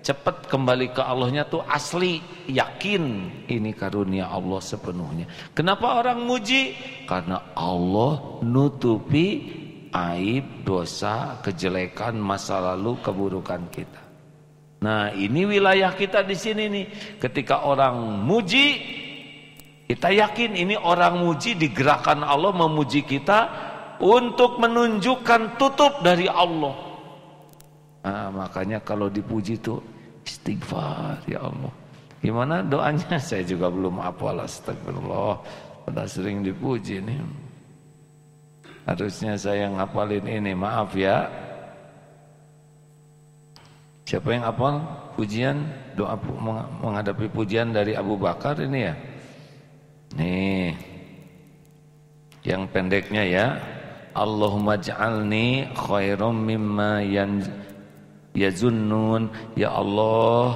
[0.00, 5.28] Cepat kembali ke Allahnya tuh asli, yakin ini karunia Allah sepenuhnya.
[5.52, 6.72] Kenapa orang muji?
[7.04, 9.44] Karena Allah nutupi
[9.92, 14.02] aib, dosa, kejelekan masa lalu, keburukan kita.
[14.80, 16.86] Nah, ini wilayah kita di sini nih.
[17.20, 18.80] Ketika orang muji,
[19.84, 23.40] kita yakin ini orang muji digerakkan Allah memuji kita
[24.00, 26.89] untuk menunjukkan tutup dari Allah.
[28.00, 29.76] Nah, makanya kalau dipuji itu
[30.24, 31.72] istighfar ya Allah.
[32.20, 33.16] Gimana doanya?
[33.28, 35.40] Saya juga belum hafal astagfirullah.
[35.88, 37.20] Pada sering dipuji nih.
[38.84, 41.28] Harusnya saya ngapalin ini, maaf ya.
[44.08, 44.82] Siapa yang hafal
[45.14, 45.56] pujian
[45.94, 46.18] doa
[46.82, 48.94] menghadapi pujian dari Abu Bakar ini ya?
[50.18, 50.74] Nih.
[52.42, 53.46] Yang pendeknya ya.
[54.10, 56.98] Allahumma ja'alni khairum mimma
[58.36, 60.54] Ya Zunnun Ya Allah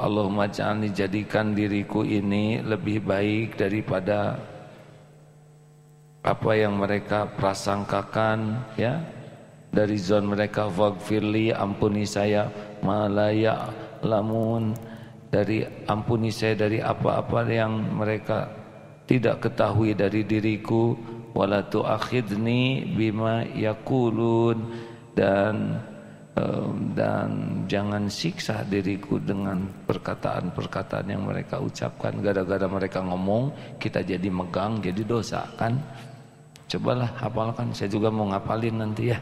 [0.00, 4.40] Allahumma ja'alni jadikan diriku ini lebih baik daripada
[6.24, 8.96] apa yang mereka prasangkakan ya.
[9.70, 12.48] Dari zon mereka faghfirli ampuni saya
[12.82, 13.70] malaya
[14.02, 14.74] lamun
[15.30, 18.50] dari ampuni saya dari apa-apa yang mereka
[19.06, 20.98] tidak ketahui dari diriku.
[21.30, 24.58] Wala tu'akhidni bima yakulun.
[25.14, 25.78] Dan
[26.94, 32.18] dan jangan siksa diriku dengan perkataan-perkataan yang mereka ucapkan.
[32.18, 35.76] Gara-gara mereka ngomong kita jadi megang jadi dosa kan?
[36.70, 37.74] Cobalah hafalkan.
[37.74, 39.18] Saya juga mau ngapalin nanti ya.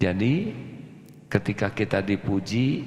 [0.00, 0.34] Jadi
[1.28, 2.82] ketika kita dipuji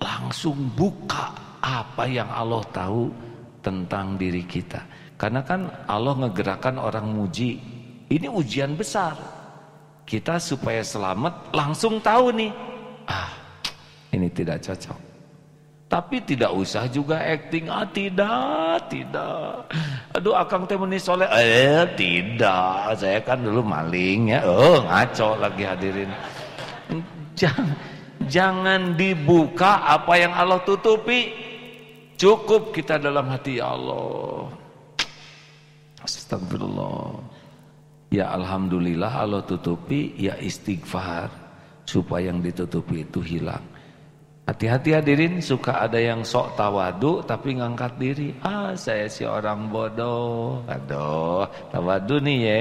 [0.00, 1.30] langsung buka
[1.60, 3.12] apa yang Allah tahu
[3.60, 4.80] tentang diri kita.
[5.20, 7.60] Karena kan Allah ngegerakkan orang muji.
[8.08, 9.37] Ini ujian besar
[10.08, 12.48] kita supaya selamat langsung tahu nih.
[13.04, 13.28] Ah
[14.16, 14.96] ini tidak cocok.
[15.88, 17.68] Tapi tidak usah juga acting.
[17.68, 19.68] Ah tidak tidak.
[20.16, 21.28] Aduh akang teh menis soleh.
[21.36, 22.96] Eh tidak.
[22.96, 24.40] Saya kan dulu maling ya.
[24.48, 26.08] Oh ngaco lagi hadirin.
[27.36, 27.76] Jangan
[28.32, 31.36] jangan dibuka apa yang Allah tutupi.
[32.16, 34.48] Cukup kita dalam hati ya Allah.
[36.00, 37.27] Astagfirullah
[38.08, 41.28] Ya Alhamdulillah Allah tutupi Ya istighfar
[41.88, 43.64] Supaya yang ditutupi itu hilang.
[44.44, 48.28] Hati-hati hadirin Suka ada yang sok tawadu Tapi ngangkat diri.
[48.40, 50.64] Ah saya si orang bodoh.
[50.68, 52.60] Aduh Tawadu nih ya.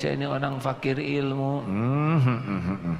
[0.00, 1.52] Saya ini orang fakir ilmu.
[1.68, 2.96] Hmm, hmm, hmm, hmm.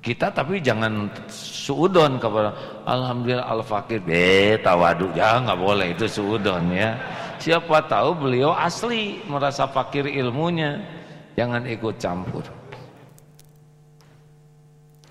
[0.00, 2.54] Kita tapi jangan suudon kepada
[2.88, 5.12] Alhamdulillah al-fakir Eh tawadu.
[5.12, 6.96] Ya nggak boleh itu suudon ya.
[7.36, 10.95] Siapa tahu beliau asli Merasa fakir ilmunya
[11.36, 12.44] Jangan ikut campur.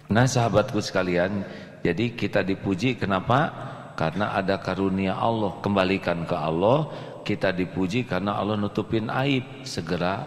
[0.09, 1.45] Nah sahabatku sekalian,
[1.85, 3.53] jadi kita dipuji kenapa?
[3.93, 6.89] Karena ada karunia Allah, kembalikan ke Allah.
[7.21, 9.45] Kita dipuji karena Allah nutupin aib.
[9.65, 10.25] Segera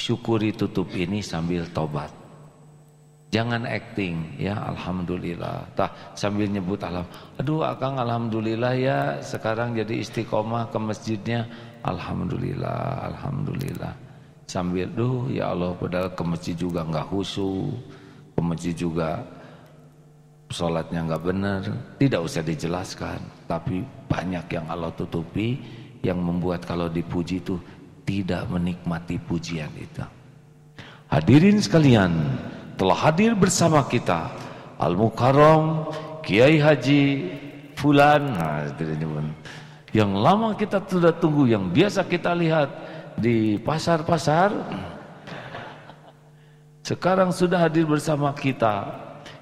[0.00, 2.08] syukuri tutup ini sambil tobat.
[3.28, 5.68] Jangan acting ya alhamdulillah.
[5.76, 7.04] Tah sambil nyebut alam.
[7.36, 11.44] Aduh akang alhamdulillah ya sekarang jadi istiqomah ke masjidnya.
[11.84, 14.07] Alhamdulillah, alhamdulillah
[14.48, 17.76] sambil duh ya Allah padahal ke masjid juga nggak khusyuk
[18.32, 19.20] ke masjid juga
[20.48, 21.60] sholatnya nggak benar.
[22.00, 25.60] Tidak usah dijelaskan tapi banyak yang Allah tutupi
[26.00, 27.60] yang membuat kalau dipuji itu
[28.08, 30.00] tidak menikmati pujian itu.
[31.12, 32.12] Hadirin sekalian
[32.80, 34.32] telah hadir bersama kita
[34.80, 35.92] Al Mukarram
[36.24, 37.04] Kiai Haji
[37.76, 38.22] Fulan.
[38.32, 38.72] Nah,
[39.92, 42.68] yang lama kita sudah tunggu yang biasa kita lihat
[43.18, 44.50] di pasar-pasar
[46.88, 48.88] sekarang sudah hadir bersama kita.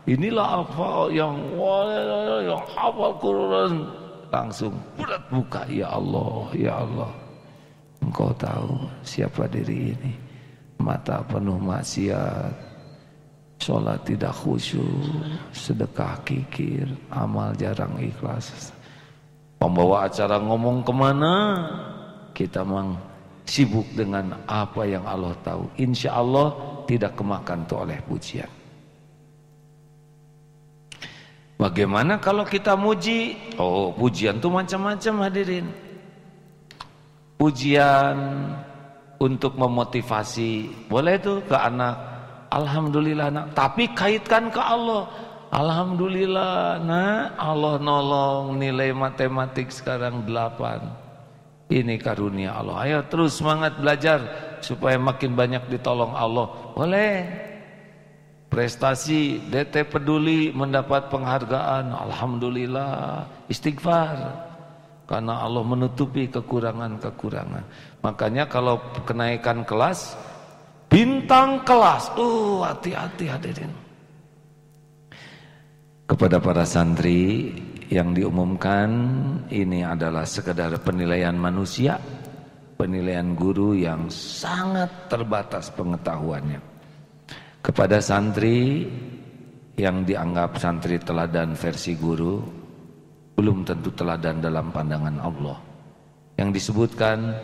[0.07, 1.35] Inilah apa yang
[2.43, 3.87] yang hafal Quran.
[4.35, 7.11] Langsung berat buka ya Allah ya Allah
[8.03, 10.12] engkau tahu siapa diri ini?
[10.83, 12.51] Mata penuh maksiat
[13.62, 14.85] sholat tidak khusyuk
[15.55, 18.74] sedekah kikir amal jarang ikhlas.
[19.57, 21.35] Pembawa acara ngomong ke mana?
[22.37, 23.15] Kita mang
[23.47, 25.70] sibuk dengan apa yang Allah tahu.
[25.78, 26.53] Insya Allah
[26.90, 28.51] tidak kemakan tuh oleh pujian.
[31.57, 33.32] Bagaimana kalau kita muji?
[33.57, 35.66] Oh, pujian tuh macam-macam hadirin.
[37.40, 38.16] Pujian
[39.16, 41.97] untuk memotivasi, boleh tuh ke anak.
[42.53, 45.09] Alhamdulillah nak, tapi kaitkan ke Allah.
[45.49, 51.05] Alhamdulillah nak, Allah nolong nilai matematik sekarang 8.
[51.66, 52.76] Ini karunia Allah.
[52.86, 54.22] Ayo terus semangat belajar
[54.62, 56.46] supaya makin banyak ditolong Allah.
[56.78, 57.26] Boleh.
[58.46, 61.90] Prestasi DT peduli mendapat penghargaan.
[61.90, 63.26] Alhamdulillah.
[63.50, 64.46] Istighfar.
[65.10, 67.64] Karena Allah menutupi kekurangan-kekurangan.
[68.02, 70.14] Makanya kalau kenaikan kelas,
[70.86, 72.14] bintang kelas.
[72.14, 73.74] Uh, hati-hati hadirin.
[76.06, 77.50] Kepada para santri
[77.87, 78.91] yang diumumkan
[79.47, 81.99] ini adalah sekedar penilaian manusia,
[82.74, 86.61] penilaian guru yang sangat terbatas pengetahuannya.
[87.62, 88.87] Kepada santri
[89.78, 92.43] yang dianggap santri teladan versi guru,
[93.37, 95.59] belum tentu teladan dalam pandangan Allah.
[96.37, 97.37] Yang disebutkan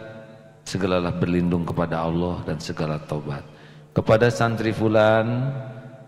[0.67, 3.45] segalalah berlindung kepada Allah dan segala taubat.
[3.93, 5.53] Kepada santri fulan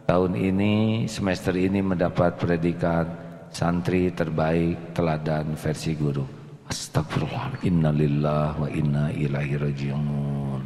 [0.08, 3.23] tahun ini semester ini mendapat predikat
[3.54, 6.26] santri terbaik teladan versi guru.
[6.66, 10.60] Astagfirullah innalillah wa inna ilaihi rajiun.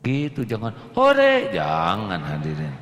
[0.00, 0.72] Gitu jangan.
[0.96, 2.74] Hore jangan hadirin.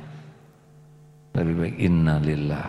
[1.35, 2.67] Lebih baik innalillah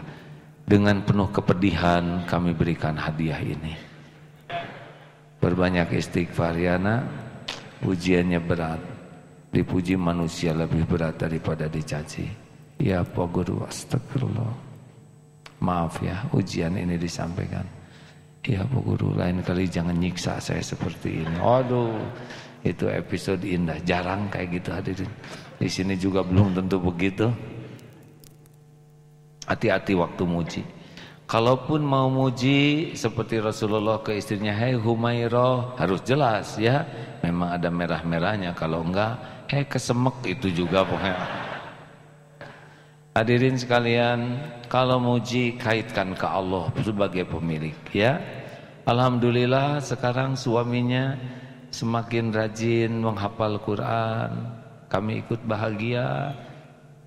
[0.64, 3.76] dengan penuh kepedihan kami berikan hadiah ini.
[5.38, 6.80] Berbanyak istighfar ya
[7.84, 8.82] ujiannya berat.
[9.54, 12.26] Dipuji manusia lebih berat daripada dicaci.
[12.82, 14.73] Ya Pak Guru astagfirullah
[15.64, 17.64] Maaf ya ujian ini disampaikan
[18.44, 21.96] Ya Bu Guru lain kali jangan nyiksa saya seperti ini Aduh
[22.60, 25.12] itu episode indah jarang kayak gitu hadirin
[25.56, 27.32] di sini juga belum tentu begitu
[29.44, 30.62] Hati-hati waktu muji.
[31.24, 36.84] Kalaupun mau muji seperti Rasulullah ke istrinya, "Hei Humairah," harus jelas ya.
[37.20, 41.43] Memang ada merah-merahnya kalau enggak, "Hei kesemek" itu juga pokoknya.
[43.14, 48.18] Hadirin sekalian, kalau muji kaitkan ke Allah sebagai pemilik ya.
[48.84, 51.14] Alhamdulillah sekarang suaminya
[51.70, 54.30] semakin rajin menghafal Quran.
[54.90, 56.34] Kami ikut bahagia.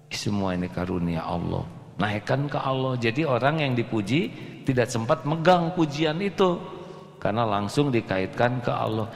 [0.08, 2.94] Semua ini karunia Allah naikkan ke Allah.
[2.96, 4.32] Jadi orang yang dipuji
[4.64, 6.58] tidak sempat megang pujian itu
[7.18, 9.10] karena langsung dikaitkan ke Allah.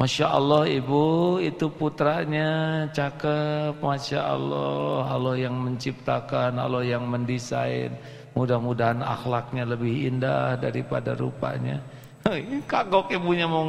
[0.00, 1.36] Masya Allah ibu.
[1.44, 2.88] Itu putranya.
[2.88, 5.04] Cakep Masya Allah.
[5.12, 7.92] Allah yang menciptakan Allah yang mendesain.
[8.32, 11.84] Mudah-mudahan akhlaknya lebih indah daripada rupanya.
[12.72, 13.68] Kagok ibunya mau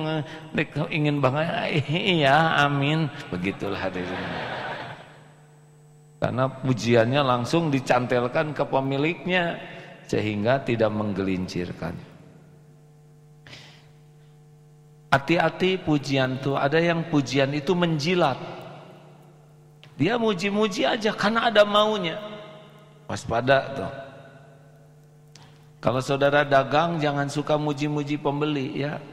[0.87, 1.83] ingin banget.
[2.15, 3.11] Iya amin.
[3.27, 4.23] Begitulah hadirin.
[6.21, 9.59] Karena pujiannya langsung dicantelkan ke pemiliknya
[10.07, 12.10] sehingga tidak menggelincirkan.
[15.11, 18.39] Hati-hati pujian tuh ada yang pujian itu menjilat.
[19.99, 22.15] Dia muji-muji aja karena ada maunya.
[23.11, 23.91] Waspada tuh.
[25.83, 29.03] Kalau saudara dagang jangan suka muji-muji pembeli ya.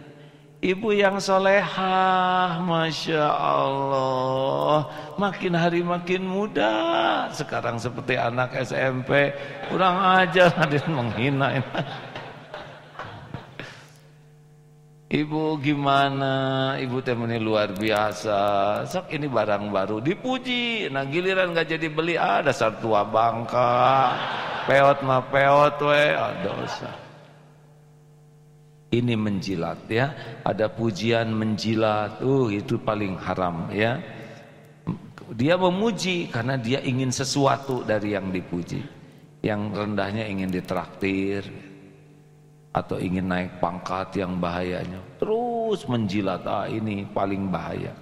[0.58, 9.30] Ibu yang solehah, Masya Allah Makin hari makin muda Sekarang seperti anak SMP
[9.70, 11.62] Kurang ajar hadir menghina
[15.08, 16.76] Ibu gimana?
[16.76, 18.40] Ibu temani luar biasa.
[18.84, 20.92] Sok ini barang baru Dipuji.
[20.92, 23.72] Nah giliran gak jadi beli Ada ah, satu bangka.
[24.68, 26.04] Peot mah peot we.
[26.12, 26.92] Oh, dosa.
[28.92, 30.12] Ini menjilat ya.
[30.44, 32.20] Ada pujian menjilat.
[32.20, 33.96] Uh itu paling haram ya.
[35.32, 38.84] Dia memuji karena dia ingin sesuatu dari yang dipuji.
[39.40, 41.67] Yang rendahnya ingin ditraktir
[42.72, 45.00] atau ingin naik pangkat yang bahayanya.
[45.16, 47.92] Terus menjilat ah ini paling bahaya.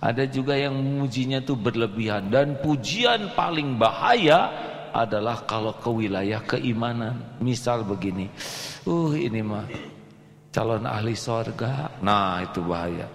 [0.00, 4.48] Ada juga yang memujinya itu berlebihan dan pujian paling bahaya
[4.90, 7.38] adalah kalau ke wilayah keimanan.
[7.38, 8.28] Misal begini
[8.88, 9.68] uh ini mah
[10.50, 12.00] calon ahli sorga.
[12.02, 13.08] Nah itu bahaya.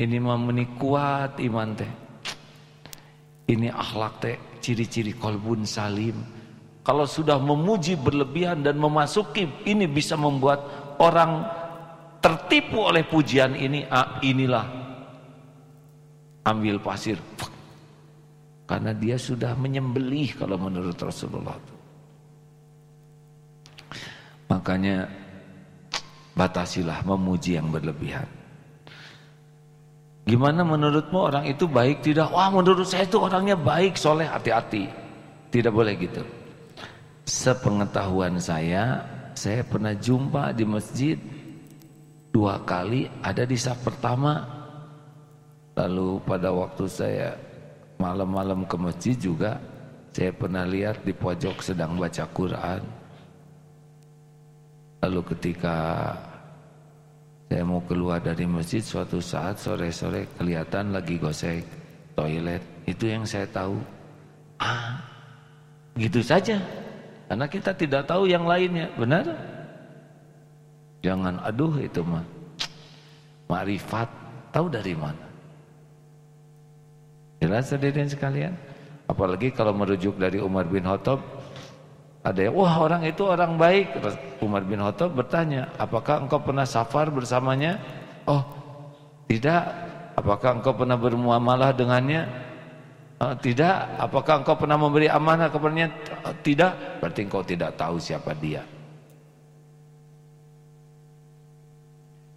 [0.00, 1.92] Ini memeni kuat iman teh.
[3.50, 6.39] Ini akhlak teh ciri-ciri kolbun salim
[6.80, 10.64] kalau sudah memuji berlebihan dan memasuki ini bisa membuat
[11.00, 11.44] orang
[12.20, 14.66] tertipu oleh pujian ini ah, inilah
[16.44, 17.20] ambil pasir
[18.64, 21.56] karena dia sudah menyembelih kalau menurut Rasulullah
[24.50, 25.06] makanya
[26.40, 28.24] batasilah memuji yang berlebihan.
[30.24, 32.32] Gimana menurutmu orang itu baik tidak?
[32.32, 34.86] Wah menurut saya itu orangnya baik, soleh, hati-hati.
[35.50, 36.22] Tidak boleh gitu.
[37.40, 39.00] Sepengetahuan saya,
[39.32, 41.16] saya pernah jumpa di masjid
[42.28, 44.44] dua kali ada di saat pertama.
[45.72, 47.32] Lalu pada waktu saya
[47.96, 49.56] malam-malam ke masjid juga,
[50.12, 52.84] saya pernah lihat di pojok sedang baca Quran.
[55.00, 56.12] Lalu ketika
[57.48, 61.64] saya mau keluar dari masjid suatu saat sore-sore kelihatan lagi gosek
[62.12, 62.60] toilet.
[62.84, 63.80] Itu yang saya tahu.
[64.60, 65.00] Ah,
[65.96, 66.79] gitu saja.
[67.30, 69.22] Karena kita tidak tahu yang lainnya, benar?
[70.98, 72.26] Jangan aduh itu mah.
[73.46, 74.10] Makrifat
[74.50, 75.30] tahu dari mana?
[77.38, 78.58] Jelas hadirin sekalian?
[79.06, 81.22] Apalagi kalau merujuk dari Umar bin Khattab
[82.26, 83.94] ada yang, wah orang itu orang baik.
[84.42, 87.78] Umar bin Khattab bertanya, apakah engkau pernah safar bersamanya?
[88.26, 88.42] Oh,
[89.30, 89.70] tidak.
[90.18, 92.49] Apakah engkau pernah bermuamalah dengannya?
[93.20, 94.00] Oh, tidak.
[94.00, 95.92] Apakah engkau pernah memberi amanah kepadanya?
[96.24, 96.72] Oh, tidak.
[97.04, 98.64] Berarti engkau tidak tahu siapa dia.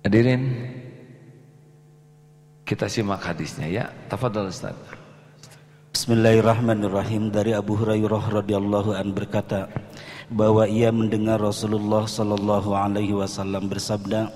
[0.03, 0.43] Hadirin,
[2.67, 3.85] kita simak hadisnya ya.
[4.11, 4.75] Tafadhol Ustaz.
[5.95, 9.71] Bismillahirrahmanirrahim dari Abu Hurairah radhiyallahu an berkata
[10.27, 14.27] bahwa ia mendengar Rasulullah sallallahu alaihi wasallam bersabda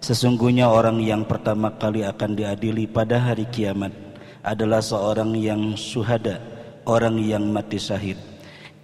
[0.00, 4.09] Sesungguhnya orang yang pertama kali akan diadili pada hari kiamat
[4.40, 6.40] adalah seorang yang syuhada,
[6.88, 8.16] orang yang mati syahid.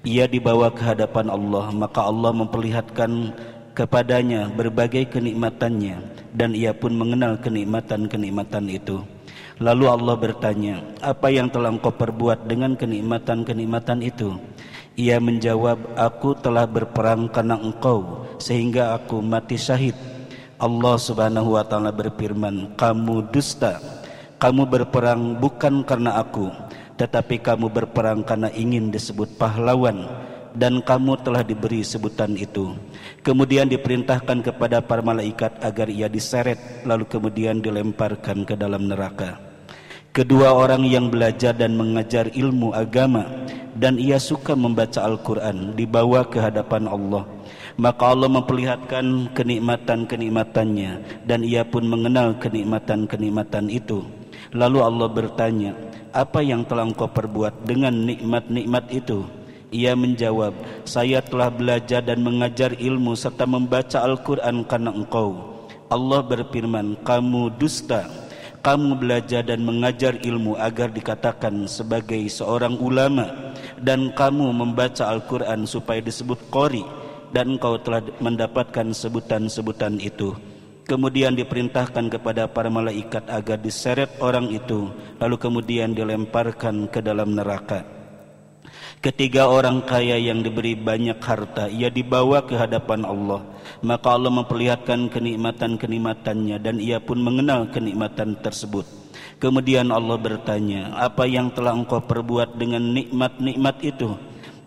[0.07, 3.35] Ia dibawa ke hadapan Allah, maka Allah memperlihatkan
[3.77, 5.99] kepadanya berbagai kenikmatannya
[6.33, 9.03] dan ia pun mengenal kenikmatan-kenikmatan itu.
[9.57, 14.37] Lalu Allah bertanya, apa yang telah engkau perbuat dengan kenikmatan-kenikmatan itu?
[15.01, 19.97] Ia menjawab, aku telah berperang karena engkau, sehingga aku mati syahid.
[20.57, 23.81] Allah subhanahu wa ta'ala berfirman, kamu dusta,
[24.37, 26.53] kamu berperang bukan karena aku,
[27.01, 30.05] tetapi kamu berperang karena ingin disebut pahlawan,
[30.57, 32.72] dan kamu telah diberi sebutan itu.
[33.20, 39.37] Kemudian diperintahkan kepada para malaikat agar ia diseret lalu kemudian dilemparkan ke dalam neraka.
[40.16, 43.28] Kedua orang yang belajar dan mengajar ilmu agama
[43.76, 47.28] dan ia suka membaca Al-Quran dibawa ke hadapan Allah.
[47.76, 54.01] Maka Allah memperlihatkan kenikmatan-kenikmatannya dan ia pun mengenal kenikmatan-kenikmatan itu.
[54.55, 55.72] Lalu Allah bertanya,
[56.16, 59.26] apa yang telah engkau perbuat dengan nikmat-nikmat itu?
[59.74, 60.55] Ia menjawab,
[60.87, 65.59] saya telah belajar dan mengajar ilmu serta membaca Al-Quran karena engkau.
[65.91, 68.07] Allah berfirman, kamu dusta.
[68.64, 76.03] Kamu belajar dan mengajar ilmu agar dikatakan sebagai seorang ulama dan kamu membaca Al-Quran supaya
[76.03, 76.82] disebut qori
[77.30, 80.34] dan engkau telah mendapatkan sebutan-sebutan itu.
[80.87, 84.87] Kemudian diperintahkan kepada para malaikat agar diseret orang itu
[85.18, 87.82] lalu kemudian dilemparkan ke dalam neraka.
[89.03, 93.45] Ketiga orang kaya yang diberi banyak harta Ia dibawa ke hadapan Allah.
[93.84, 98.89] Maka Allah memperlihatkan kenikmatan-kenikmatannya Dan ia pun mengenal kenikmatan tersebut.
[99.37, 104.16] Kemudian Allah bertanya Apa yang telah engkau perbuat dengan nikmat-nikmat itu?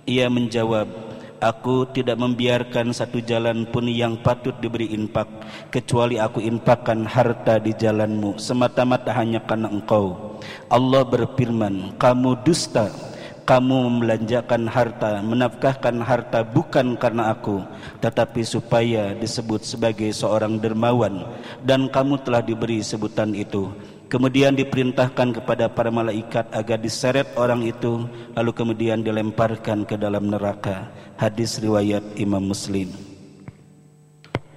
[0.06, 1.09] Ia menjawab
[1.40, 5.32] Aku tidak membiarkan satu jalan pun yang patut diberi infak
[5.72, 8.36] Kecuali aku infakkan harta di jalanmu.
[8.36, 10.36] Semata-mata hanya karena engkau.
[10.68, 12.92] Allah berfirman Kamu dusta.
[13.48, 17.66] Kamu membelanjakan harta, menafkahkan harta bukan karena aku,
[17.98, 21.26] tetapi supaya disebut sebagai seorang dermawan.
[21.66, 23.74] Dan kamu telah diberi sebutan itu.
[24.10, 30.90] Kemudian diperintahkan kepada para malaikat agar diseret orang itu lalu kemudian dilemparkan ke dalam neraka.
[31.14, 32.90] Hadis riwayat Imam Muslim.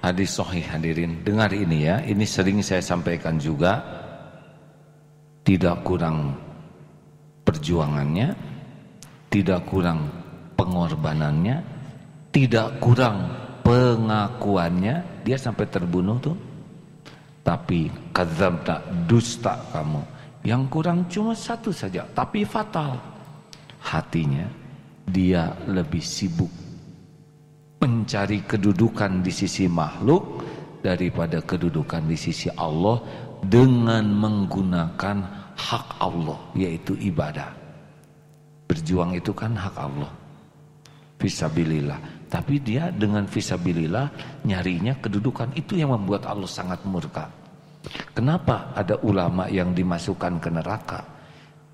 [0.00, 1.20] Hadis sahih hadirin.
[1.20, 3.84] Dengar ini ya, ini sering saya sampaikan juga.
[5.44, 6.32] Tidak kurang
[7.44, 8.32] perjuangannya,
[9.28, 10.08] tidak kurang
[10.56, 11.60] pengorbanannya,
[12.32, 13.36] tidak kurang
[13.68, 16.51] pengakuannya, dia sampai terbunuh tuh.
[17.42, 20.02] Tapi kadzab tak dusta kamu.
[20.42, 22.98] Yang kurang cuma satu saja, tapi fatal.
[23.82, 24.46] Hatinya
[25.06, 26.50] dia lebih sibuk
[27.82, 30.22] mencari kedudukan di sisi makhluk
[30.86, 33.02] daripada kedudukan di sisi Allah
[33.42, 35.16] dengan menggunakan
[35.58, 37.50] hak Allah yaitu ibadah.
[38.70, 40.10] Berjuang itu kan hak Allah.
[41.18, 42.21] Fisabilillah.
[42.32, 44.08] Tapi dia dengan fisabilillah
[44.48, 47.28] nyarinya kedudukan itu yang membuat Allah sangat murka.
[48.16, 51.04] Kenapa ada ulama yang dimasukkan ke neraka?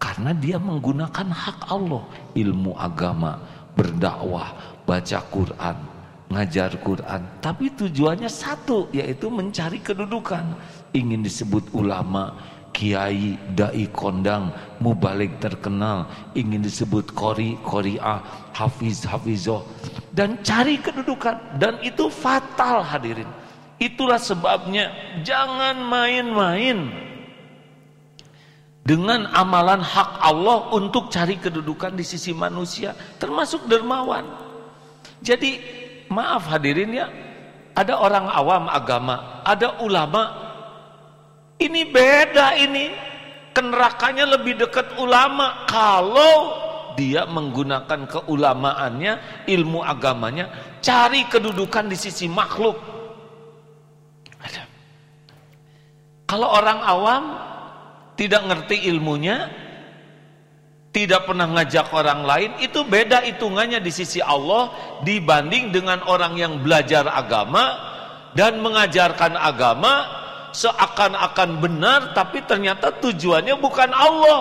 [0.02, 2.02] Karena dia menggunakan hak Allah,
[2.34, 3.38] ilmu agama,
[3.78, 5.78] berdakwah, baca Quran,
[6.26, 7.22] ngajar Quran.
[7.38, 10.42] Tapi tujuannya satu, yaitu mencari kedudukan.
[10.90, 12.34] Ingin disebut ulama,
[12.72, 16.06] kiai, dai kondang, mubalik terkenal,
[16.38, 18.22] ingin disebut kori, koriah,
[18.54, 19.66] hafiz, hafizoh,
[20.14, 21.58] dan cari kedudukan.
[21.58, 23.28] Dan itu fatal hadirin.
[23.78, 24.90] Itulah sebabnya
[25.22, 26.90] jangan main-main
[28.82, 34.24] dengan amalan hak Allah untuk cari kedudukan di sisi manusia, termasuk dermawan.
[35.20, 35.60] Jadi
[36.08, 37.06] maaf hadirin ya,
[37.76, 40.47] ada orang awam agama, ada ulama
[41.58, 42.86] ini beda ini.
[43.52, 46.54] Kenerakanya lebih dekat ulama kalau
[46.94, 52.78] dia menggunakan keulamaannya, ilmu agamanya, cari kedudukan di sisi makhluk.
[56.28, 57.24] Kalau orang awam
[58.18, 59.48] tidak ngerti ilmunya,
[60.90, 64.70] tidak pernah ngajak orang lain, itu beda hitungannya di sisi Allah
[65.06, 67.78] dibanding dengan orang yang belajar agama
[68.34, 70.17] dan mengajarkan agama
[70.52, 74.40] seakan-akan benar tapi ternyata tujuannya bukan Allah.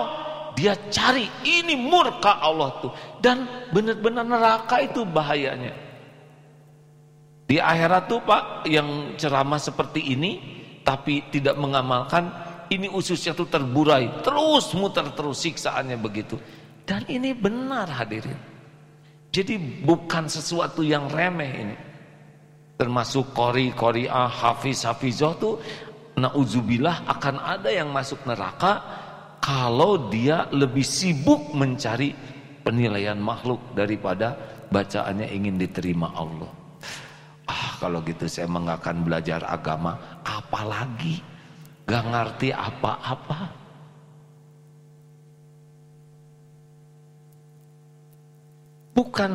[0.58, 2.92] Dia cari ini murka Allah tuh.
[3.22, 5.70] Dan benar-benar neraka itu bahayanya.
[7.48, 10.32] Di akhirat tuh Pak yang ceramah seperti ini
[10.82, 12.28] tapi tidak mengamalkan
[12.68, 14.20] ini ususnya tuh terburai.
[14.20, 16.36] Terus muter terus siksaannya begitu.
[16.84, 18.36] Dan ini benar hadirin.
[19.28, 21.76] Jadi bukan sesuatu yang remeh ini.
[22.78, 25.54] Termasuk kori koriah hafiz hafizoh tuh
[26.18, 28.82] Nauzubillah akan ada yang masuk neraka
[29.38, 32.12] kalau dia lebih sibuk mencari
[32.66, 34.34] penilaian makhluk daripada
[34.68, 36.50] bacaannya ingin diterima Allah.
[37.48, 41.24] Ah kalau gitu saya mengakan belajar agama apalagi
[41.88, 43.40] gak ngerti apa-apa.
[48.92, 49.32] Bukan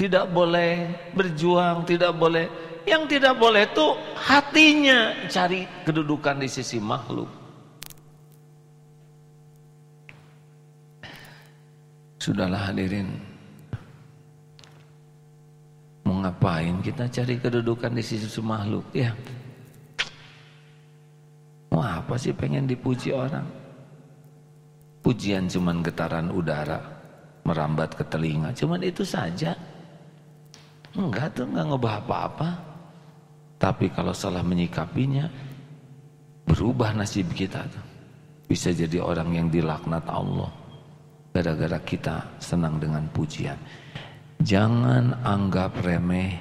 [0.00, 2.48] tidak boleh berjuang, tidak boleh
[2.88, 3.86] yang tidak boleh itu
[4.18, 7.30] hatinya cari kedudukan di sisi makhluk.
[12.22, 13.10] Sudahlah hadirin.
[16.06, 19.10] Ngapain kita cari kedudukan di sisi makhluk ya?
[21.74, 23.42] Mau apa sih pengen dipuji orang?
[25.02, 26.78] Pujian cuman getaran udara
[27.42, 29.58] merambat ke telinga, cuman itu saja.
[30.94, 32.71] Enggak tuh enggak ngubah apa-apa.
[33.62, 35.30] Tapi kalau salah menyikapinya,
[36.42, 37.62] berubah nasib kita.
[38.50, 40.50] Bisa jadi orang yang dilaknat Allah
[41.30, 43.56] gara-gara kita senang dengan pujian.
[44.42, 46.36] Jangan anggap remeh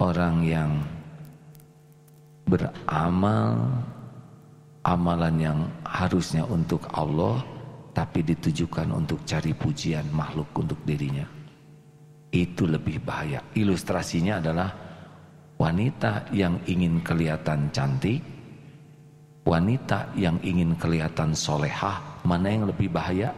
[0.00, 0.70] orang yang
[2.48, 3.70] beramal
[4.82, 7.44] amalan yang harusnya untuk Allah
[7.92, 11.28] tapi ditujukan untuk cari pujian makhluk untuk dirinya.
[12.32, 13.44] Itu lebih bahaya.
[13.54, 14.89] Ilustrasinya adalah
[15.60, 18.24] wanita yang ingin kelihatan cantik,
[19.44, 23.28] wanita yang ingin kelihatan solehah, mana yang lebih bahaya?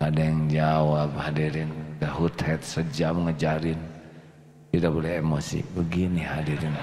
[0.00, 1.70] Ada yang jawab hadirin,
[2.00, 3.78] dahut head sejam ngejarin.
[4.72, 5.62] Tidak boleh emosi.
[5.76, 6.74] Begini hadirin.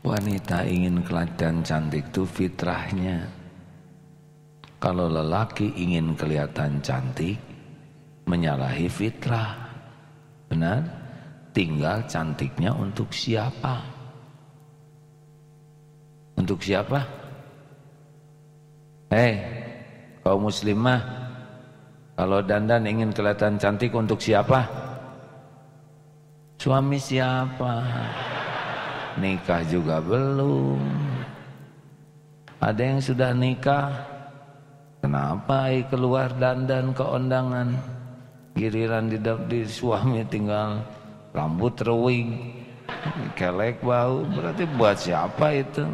[0.00, 3.26] Wanita ingin kelihatan cantik itu fitrahnya.
[4.80, 7.49] Kalau lelaki ingin kelihatan cantik,
[8.26, 9.54] menyalahi fitrah.
[10.50, 10.82] Benar?
[11.54, 13.82] Tinggal cantiknya untuk siapa?
[16.38, 17.04] Untuk siapa?
[19.10, 19.34] Hei,
[20.22, 21.02] kau muslimah,
[22.14, 24.62] kalau dandan ingin kelihatan cantik untuk siapa?
[26.60, 27.74] Suami siapa?
[29.18, 30.80] nikah juga belum
[32.60, 33.90] ada yang sudah nikah
[35.04, 37.74] kenapa keluar dandan ke undangan
[38.60, 39.16] giliran di,
[39.48, 40.84] di suami tinggal
[41.32, 42.60] rambut rewing
[43.32, 45.88] kelek bau berarti buat siapa itu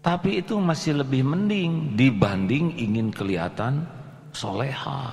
[0.00, 3.84] tapi itu masih lebih mending dibanding ingin kelihatan
[4.32, 5.12] soleha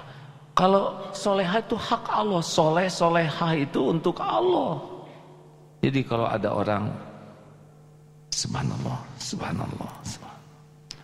[0.55, 4.79] kalau soleha itu hak Allah, soleh soleha itu untuk Allah.
[5.83, 6.87] Jadi kalau ada orang
[8.31, 10.24] subhanallah, subhanallah, subhanallah.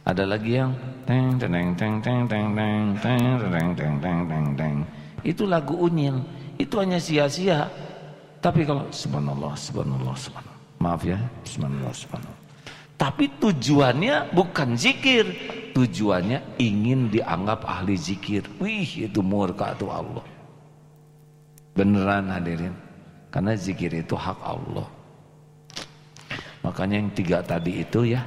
[0.01, 0.73] Ada lagi yang
[1.05, 4.75] teng teng teng teng teng teng teng teng teng teng teng teng.
[5.21, 6.25] Itu lagu unyil.
[6.57, 7.69] Itu hanya sia-sia.
[8.41, 10.59] Tapi kalau subhanallah, subhanallah, subhanallah.
[10.81, 12.39] Maaf ya, subhanallah, subhanallah.
[12.97, 15.25] Tapi tujuannya bukan zikir,
[15.73, 18.45] tujuannya ingin dianggap ahli zikir.
[18.57, 20.25] Wih, itu murka tuh Allah.
[21.77, 22.73] Beneran hadirin.
[23.29, 24.89] Karena zikir itu hak Allah.
[26.61, 28.21] Makanya yang tiga tadi itu ya,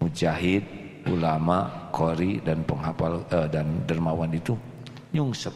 [0.00, 0.64] mujahid,
[1.08, 4.52] ulama, kori dan penghafal eh, dan dermawan itu
[5.14, 5.52] nyungsep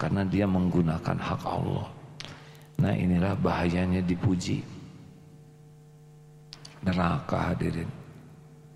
[0.00, 1.88] karena dia menggunakan hak Allah.
[2.76, 4.60] Nah, inilah bahayanya dipuji
[6.86, 7.90] neraka hadirin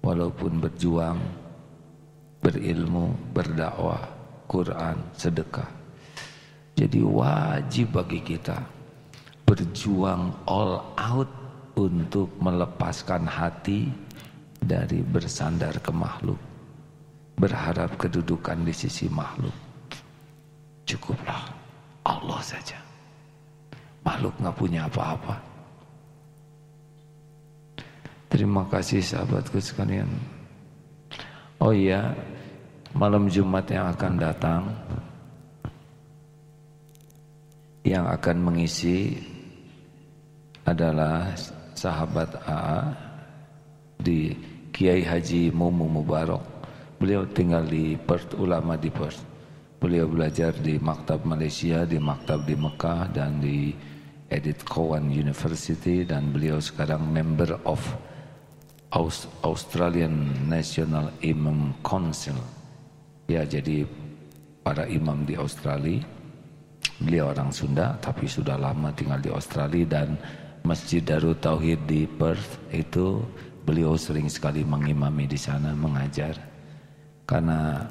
[0.03, 1.21] walaupun berjuang
[2.43, 4.03] berilmu berdakwah
[4.51, 5.71] Quran sedekah
[6.75, 8.59] jadi wajib bagi kita
[9.47, 11.31] berjuang all out
[11.79, 13.87] untuk melepaskan hati
[14.61, 16.39] dari bersandar ke makhluk
[17.41, 19.57] berharap kedudukan di sisi makhluk.
[20.85, 21.49] Cukuplah
[22.05, 22.77] Allah saja.
[24.05, 25.37] Makhluk nggak punya apa-apa.
[28.31, 30.07] Terima kasih sahabatku sekalian.
[31.61, 32.15] Oh iya,
[32.95, 34.63] malam Jumat yang akan datang
[37.85, 39.17] yang akan mengisi
[40.69, 41.33] adalah
[41.75, 42.81] sahabat AA
[44.01, 44.50] di
[44.81, 46.41] Kiai Haji Mumu Mubarak.
[46.97, 49.21] Beliau tinggal di Perth, ulama di Perth.
[49.77, 53.77] Beliau belajar di Maktab Malaysia, di Maktab di Mekah dan di
[54.33, 57.77] Edith Cowan University dan beliau sekarang member of
[59.45, 62.41] Australian National Imam Council.
[63.29, 63.85] Ya, jadi
[64.65, 66.01] para imam di Australia,
[67.05, 70.17] beliau orang Sunda tapi sudah lama tinggal di Australia dan
[70.65, 73.21] Masjid Darut Tauhid di Perth itu
[73.65, 76.37] beliau sering sekali mengimami di sana mengajar.
[77.25, 77.87] Karena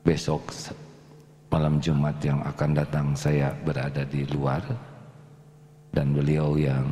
[0.00, 0.48] besok
[1.52, 4.62] malam Jumat yang akan datang saya berada di luar
[5.92, 6.84] dan beliau yang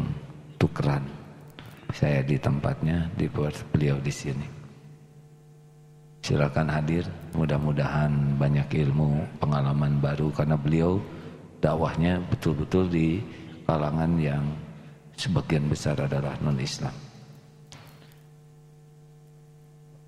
[0.57, 1.05] tukeran
[1.95, 3.31] saya di tempatnya, di
[3.71, 4.47] beliau di sini.
[6.25, 7.05] Silakan hadir,
[7.37, 10.97] mudah-mudahan banyak ilmu, pengalaman baru karena beliau
[11.61, 13.21] dakwahnya betul-betul di
[13.69, 14.45] kalangan yang
[15.21, 17.04] sebagian besar adalah non-Islam.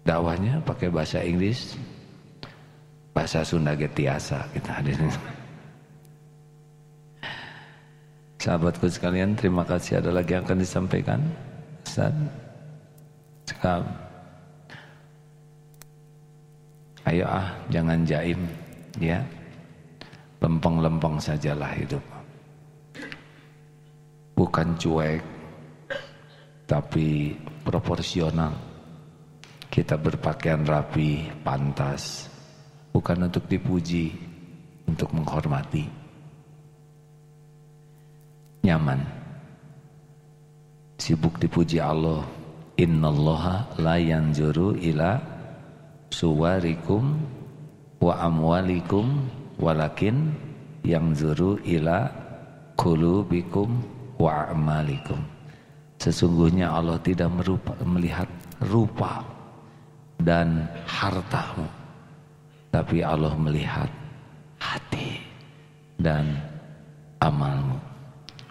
[0.07, 1.75] Dakwahnya pakai bahasa Inggris,
[3.11, 5.11] bahasa Sunda getiasa kita hadirin.
[8.39, 9.99] Sahabatku sekalian, terima kasih.
[9.99, 11.19] Ada lagi yang akan disampaikan?
[11.83, 12.15] Ustaz.
[13.51, 13.91] Sekarang.
[17.03, 18.39] Ayo ah, jangan jaim,
[19.03, 19.19] ya.
[20.39, 22.03] Lempeng-lempeng sajalah hidup.
[24.39, 25.19] Bukan cuek,
[26.71, 27.35] tapi
[27.67, 28.76] proporsional.
[29.67, 32.31] Kita berpakaian rapi, pantas,
[32.95, 34.15] bukan untuk dipuji,
[34.89, 35.85] untuk menghormati.
[38.65, 39.01] Nyaman.
[40.97, 42.25] Sibuk dipuji Allah.
[42.77, 45.17] Innallaha la yanzuru ila
[46.13, 47.17] suwarikum
[48.01, 49.25] wa amwalikum
[49.57, 50.37] walakin
[50.85, 52.13] yang zuru ila
[52.77, 53.81] kulubikum
[54.21, 55.19] wa amalikum
[55.97, 58.29] sesungguhnya Allah tidak merupa, melihat
[58.61, 59.25] rupa
[60.21, 61.69] dan hartamu
[62.73, 63.89] tapi Allah melihat
[64.61, 65.21] hati
[66.01, 66.37] dan
[67.21, 67.81] amalmu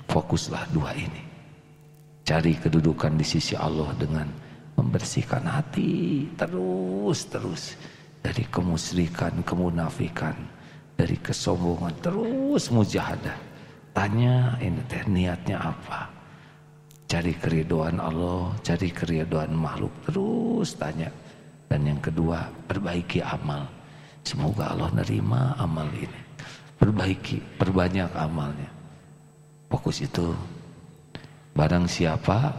[0.10, 1.24] fokuslah dua ini
[2.26, 4.26] cari kedudukan di sisi Allah dengan
[4.76, 7.64] membersihkan hati terus terus
[8.26, 10.34] dari kemusyrikan, kemunafikan,
[10.98, 13.38] dari kesombongan terus mujahadah.
[13.94, 16.10] Tanya ini teh niatnya apa?
[17.06, 21.14] Cari keridoan Allah, cari keridoan makhluk terus tanya.
[21.66, 23.66] Dan yang kedua, perbaiki amal.
[24.26, 26.22] Semoga Allah nerima amal ini.
[26.78, 28.70] Perbaiki, perbanyak amalnya.
[29.70, 30.34] Fokus itu.
[31.56, 32.52] Barang siapa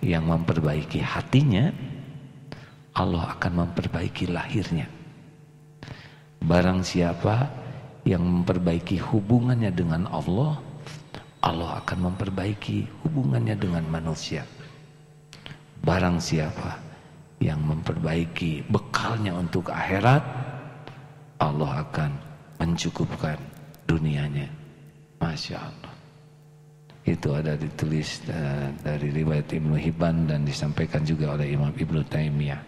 [0.00, 1.74] yang memperbaiki hatinya,
[2.94, 4.86] Allah akan memperbaiki lahirnya.
[6.38, 7.50] Barang siapa
[8.06, 10.58] yang memperbaiki hubungannya dengan Allah,
[11.42, 14.46] Allah akan memperbaiki hubungannya dengan manusia.
[15.82, 16.87] Barang siapa
[17.38, 20.22] yang memperbaiki bekalnya untuk akhirat,
[21.38, 22.10] Allah akan
[22.58, 23.38] mencukupkan
[23.86, 24.50] dunianya.
[25.18, 25.94] Masya Allah
[27.08, 32.67] itu ada ditulis uh, dari riwayat Ibnu Hibban dan disampaikan juga oleh Imam Ibnu Taimiyah